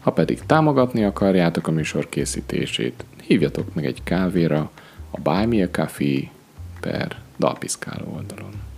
ha 0.00 0.12
pedig 0.12 0.40
támogatni 0.46 1.04
akarjátok 1.04 1.66
a 1.66 1.70
műsor 1.70 2.08
készítését, 2.08 3.04
hívjatok 3.22 3.74
meg 3.74 3.86
egy 3.86 4.02
kávéra 4.04 4.70
a 5.10 5.20
Buy 5.20 5.46
Me 5.46 5.64
a 5.64 5.68
Coffee 5.70 6.30
per 6.80 7.16
Dalpiszkáló 7.38 8.12
oldalon. 8.14 8.69